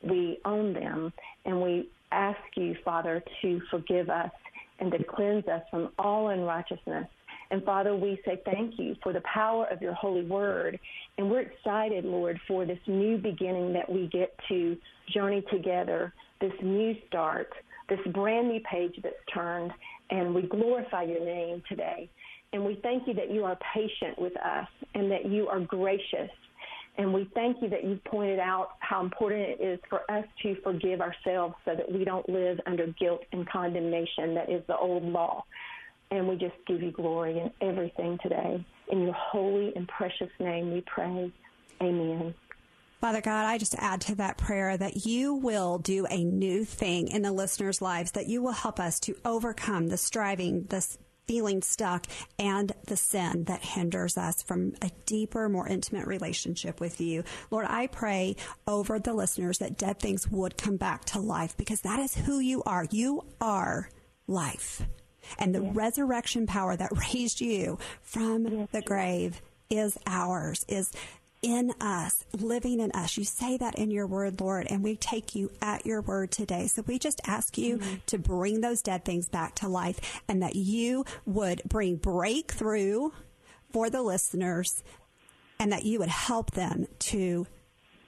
we 0.03 0.39
own 0.45 0.73
them 0.73 1.13
and 1.45 1.61
we 1.61 1.89
ask 2.11 2.39
you 2.57 2.75
father 2.85 3.23
to 3.41 3.61
forgive 3.71 4.11
us 4.11 4.31
and 4.81 4.91
to 4.91 5.03
cleanse 5.05 5.47
us 5.47 5.63
from 5.71 5.91
all 5.99 6.29
unrighteousness 6.29 7.07
and 7.51 7.63
Father, 7.63 7.95
we 7.95 8.21
say 8.25 8.41
thank 8.45 8.79
you 8.79 8.97
for 9.03 9.13
the 9.13 9.21
power 9.21 9.67
of 9.67 9.81
your 9.81 9.93
holy 9.93 10.25
word. 10.25 10.79
And 11.19 11.31
we're 11.31 11.43
excited, 11.43 12.05
Lord, 12.05 12.41
for 12.49 12.65
this 12.65 12.79
new 12.87 13.19
beginning 13.19 13.73
that 13.75 13.89
we 13.89 14.09
get 14.09 14.35
to 14.49 14.77
journey 15.13 15.45
together, 15.53 16.13
this 16.41 16.53
new 16.63 16.97
start 17.07 17.53
this 17.89 18.01
brand 18.13 18.49
new 18.49 18.61
page 18.61 18.99
that's 19.03 19.15
turned, 19.33 19.73
and 20.11 20.35
we 20.35 20.43
glorify 20.43 21.03
your 21.03 21.25
name 21.25 21.63
today. 21.69 22.09
And 22.53 22.65
we 22.65 22.79
thank 22.83 23.09
you 23.09 23.15
that 23.15 23.31
you 23.33 23.45
are 23.45 23.59
patient 23.75 24.19
with 24.19 24.37
us 24.37 24.69
and 24.95 25.11
that 25.11 25.27
you 25.27 25.49
are 25.49 25.61
gracious. 25.61 26.31
And 26.97 27.13
we 27.13 27.29
thank 27.35 27.61
you 27.61 27.69
that 27.71 27.83
you've 27.83 28.05
pointed 28.05 28.39
out 28.39 28.71
how 28.79 29.03
important 29.03 29.41
it 29.41 29.61
is 29.61 29.81
for 29.91 30.09
us 30.09 30.25
to 30.43 30.57
forgive 30.63 31.01
ourselves 31.01 31.57
so 31.65 31.75
that 31.75 31.91
we 31.91 32.05
don't 32.05 32.29
live 32.29 32.61
under 32.67 32.87
guilt 32.99 33.23
and 33.33 33.49
condemnation 33.49 34.35
that 34.35 34.49
is 34.49 34.63
the 34.69 34.77
old 34.77 35.03
law. 35.03 35.45
And 36.13 36.29
we 36.29 36.37
just 36.37 36.55
give 36.69 36.81
you 36.81 36.93
glory 36.93 37.41
in 37.41 37.51
everything 37.69 38.19
today. 38.23 38.65
In 38.89 39.03
your 39.03 39.15
holy 39.15 39.73
and 39.75 39.89
precious 39.89 40.31
name 40.39 40.73
we 40.73 40.85
pray. 40.87 41.33
Amen. 41.83 42.35
Father 43.05 43.21
God, 43.21 43.45
I 43.45 43.59
just 43.59 43.75
add 43.75 44.01
to 44.01 44.15
that 44.15 44.39
prayer 44.39 44.79
that 44.79 45.05
you 45.05 45.35
will 45.35 45.77
do 45.77 46.07
a 46.09 46.25
new 46.25 46.65
thing 46.65 47.09
in 47.09 47.21
the 47.21 47.33
listeners' 47.33 47.83
lives, 47.83 48.13
that 48.13 48.29
you 48.29 48.41
will 48.41 48.53
help 48.53 48.81
us 48.81 48.99
to 49.01 49.15
overcome 49.27 49.89
the 49.89 49.99
striving, 49.99 50.65
the 50.71 50.83
feeling 51.27 51.61
stuck, 51.61 52.07
and 52.39 52.73
the 52.87 52.97
sin 52.97 53.45
that 53.45 53.63
hinders 53.63 54.17
us 54.17 54.43
from 54.43 54.73
a 54.81 54.91
deeper, 55.05 55.51
more 55.51 55.69
intimate 55.69 56.07
relationship 56.07 56.81
with 56.81 56.99
you. 56.99 57.25
Lord, 57.51 57.67
I 57.69 57.89
pray 57.89 58.37
over 58.67 58.99
the 58.99 59.13
listeners 59.13 59.59
that 59.59 59.77
dead 59.77 60.01
things 60.01 60.27
would 60.31 60.57
come 60.57 60.79
back 60.79 61.05
to 61.05 61.21
life 61.21 61.59
because 61.59 61.83
that 61.83 61.99
is 61.99 62.15
who 62.15 62.39
you 62.39 62.63
are. 62.63 62.87
You 62.91 63.27
are 63.39 63.91
life. 64.27 64.81
And 65.39 65.55
the 65.55 65.63
yes. 65.63 65.77
resurrection 65.77 66.47
power 66.47 66.75
that 66.75 66.97
raised 67.13 67.43
you 67.43 67.79
from 68.01 68.47
yes. 68.47 68.69
the 68.73 68.81
grave 68.81 69.43
is 69.69 69.99
ours, 70.07 70.65
is 70.69 70.91
in 71.45 71.73
us, 71.79 72.25
living 72.33 72.81
in 72.81 72.91
us. 72.93 73.19
You 73.19 73.25
say 73.25 73.59
that 73.59 73.75
in 73.75 73.91
your 73.91 74.07
word, 74.07 74.41
Lord, 74.41 74.67
and 74.71 74.83
we 74.83 74.97
take 74.97 75.35
you 75.35 75.51
at 75.61 75.85
your 75.85 76.01
word 76.01 76.31
today. 76.31 76.69
So 76.69 76.83
we 76.87 76.99
just 76.99 77.21
ask 77.27 77.59
you 77.59 77.77
mm-hmm. 77.77 77.97
to 78.07 78.19
bring 78.19 78.63
those 78.63 78.81
dead 78.81 79.05
things 79.05 79.29
back 79.29 79.55
to 79.57 79.69
life 79.69 80.23
and 80.27 80.43
that 80.43 80.57
you 80.57 81.05
would 81.27 81.61
bring 81.67 81.97
breakthrough 81.97 83.11
for 83.71 83.91
the 83.91 84.03
listeners 84.03 84.83
and 85.61 85.71
that 85.71 85.85
you 85.85 85.99
would 85.99 86.09
help 86.09 86.53
them 86.53 86.87
to 86.99 87.47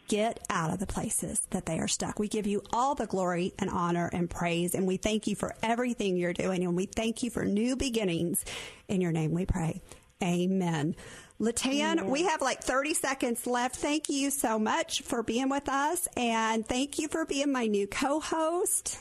get 0.09 0.41
out 0.49 0.73
of 0.73 0.79
the 0.79 0.87
places 0.87 1.43
that 1.51 1.67
they 1.67 1.79
are 1.79 1.89
stuck. 1.89 2.19
We 2.19 2.29
give 2.29 2.47
you 2.47 2.63
all 2.73 2.95
the 2.95 3.07
glory 3.07 3.53
and 3.59 3.69
honor 3.69 4.09
and 4.13 4.31
praise, 4.31 4.75
and 4.75 4.87
we 4.87 4.97
thank 4.97 5.27
you 5.27 5.37
for 5.37 5.55
everything 5.63 6.17
you're 6.17 6.33
doing, 6.33 6.65
and 6.65 6.75
we 6.75 6.87
thank 6.87 7.23
you 7.23 7.31
for 7.31 7.45
new 7.45 7.77
beginnings. 7.77 8.45
In 8.89 9.01
your 9.01 9.13
name 9.13 9.33
we 9.33 9.45
pray. 9.45 9.83
Amen. 10.23 10.95
Latan, 11.41 12.07
we 12.07 12.25
have 12.25 12.41
like 12.41 12.63
30 12.63 12.95
seconds 12.95 13.47
left. 13.47 13.77
Thank 13.77 14.09
you 14.09 14.31
so 14.31 14.59
much 14.59 15.03
for 15.03 15.23
being 15.23 15.51
with 15.51 15.69
us, 15.69 16.09
and 16.17 16.67
thank 16.67 16.99
you 16.99 17.09
for 17.09 17.27
being 17.27 17.53
my 17.53 17.67
new 17.67 17.87
co 17.87 18.21
host. 18.21 18.99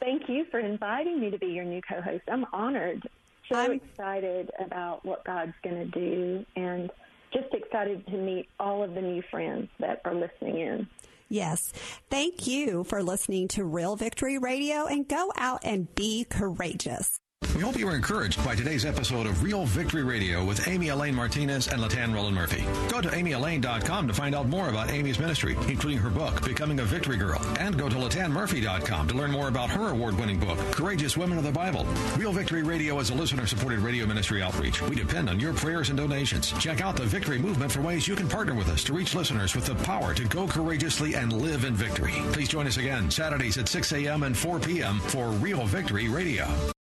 Thank 0.00 0.28
you 0.28 0.44
for 0.50 0.58
inviting 0.58 1.20
me 1.20 1.30
to 1.30 1.38
be 1.38 1.46
your 1.46 1.64
new 1.64 1.80
co 1.88 2.00
host. 2.00 2.24
I'm 2.28 2.46
honored. 2.52 3.08
So 3.50 3.56
I'm, 3.56 3.72
excited 3.72 4.50
about 4.58 5.04
what 5.04 5.24
God's 5.24 5.54
going 5.62 5.76
to 5.76 5.86
do, 5.86 6.44
and 6.56 6.90
just 7.32 7.52
excited 7.52 8.04
to 8.08 8.16
meet 8.16 8.48
all 8.58 8.82
of 8.82 8.94
the 8.94 9.00
new 9.00 9.22
friends 9.30 9.68
that 9.78 10.00
are 10.04 10.14
listening 10.14 10.60
in. 10.60 10.88
Yes. 11.28 11.72
Thank 12.10 12.46
you 12.46 12.84
for 12.84 13.02
listening 13.02 13.48
to 13.48 13.64
Real 13.64 13.96
Victory 13.96 14.38
Radio 14.38 14.86
and 14.86 15.06
go 15.06 15.30
out 15.36 15.60
and 15.62 15.94
be 15.94 16.24
courageous. 16.24 17.20
We 17.58 17.64
hope 17.64 17.76
you 17.76 17.86
were 17.86 17.96
encouraged 17.96 18.44
by 18.44 18.54
today's 18.54 18.84
episode 18.84 19.26
of 19.26 19.42
Real 19.42 19.64
Victory 19.64 20.04
Radio 20.04 20.44
with 20.44 20.68
Amy 20.68 20.90
Elaine 20.90 21.12
Martinez 21.12 21.66
and 21.66 21.80
Latan 21.82 22.14
Roland 22.14 22.36
Murphy. 22.36 22.64
Go 22.88 23.00
to 23.00 23.08
amyelaine.com 23.08 24.06
to 24.06 24.14
find 24.14 24.36
out 24.36 24.46
more 24.46 24.68
about 24.68 24.92
Amy's 24.92 25.18
ministry, 25.18 25.56
including 25.66 25.98
her 25.98 26.08
book, 26.08 26.44
Becoming 26.44 26.78
a 26.78 26.84
Victory 26.84 27.16
Girl, 27.16 27.40
and 27.58 27.76
go 27.76 27.88
to 27.88 27.96
latanmurphy.com 27.96 29.08
to 29.08 29.14
learn 29.16 29.32
more 29.32 29.48
about 29.48 29.70
her 29.70 29.88
award-winning 29.88 30.38
book, 30.38 30.56
Courageous 30.70 31.16
Women 31.16 31.36
of 31.36 31.42
the 31.42 31.50
Bible. 31.50 31.84
Real 32.16 32.30
Victory 32.30 32.62
Radio 32.62 32.96
is 33.00 33.10
a 33.10 33.14
listener-supported 33.14 33.80
radio 33.80 34.06
ministry 34.06 34.40
outreach. 34.40 34.80
We 34.82 34.94
depend 34.94 35.28
on 35.28 35.40
your 35.40 35.52
prayers 35.52 35.88
and 35.88 35.98
donations. 35.98 36.52
Check 36.60 36.80
out 36.80 36.94
the 36.94 37.06
Victory 37.06 37.40
Movement 37.40 37.72
for 37.72 37.82
ways 37.82 38.06
you 38.06 38.14
can 38.14 38.28
partner 38.28 38.54
with 38.54 38.68
us 38.68 38.84
to 38.84 38.92
reach 38.92 39.16
listeners 39.16 39.56
with 39.56 39.66
the 39.66 39.74
power 39.84 40.14
to 40.14 40.24
go 40.26 40.46
courageously 40.46 41.14
and 41.14 41.32
live 41.32 41.64
in 41.64 41.74
victory. 41.74 42.14
Please 42.32 42.48
join 42.48 42.68
us 42.68 42.76
again 42.76 43.10
Saturdays 43.10 43.58
at 43.58 43.68
6 43.68 43.90
a.m. 43.94 44.22
and 44.22 44.36
4 44.36 44.60
p.m. 44.60 45.00
for 45.00 45.30
Real 45.30 45.66
Victory 45.66 46.08
Radio. 46.08 46.46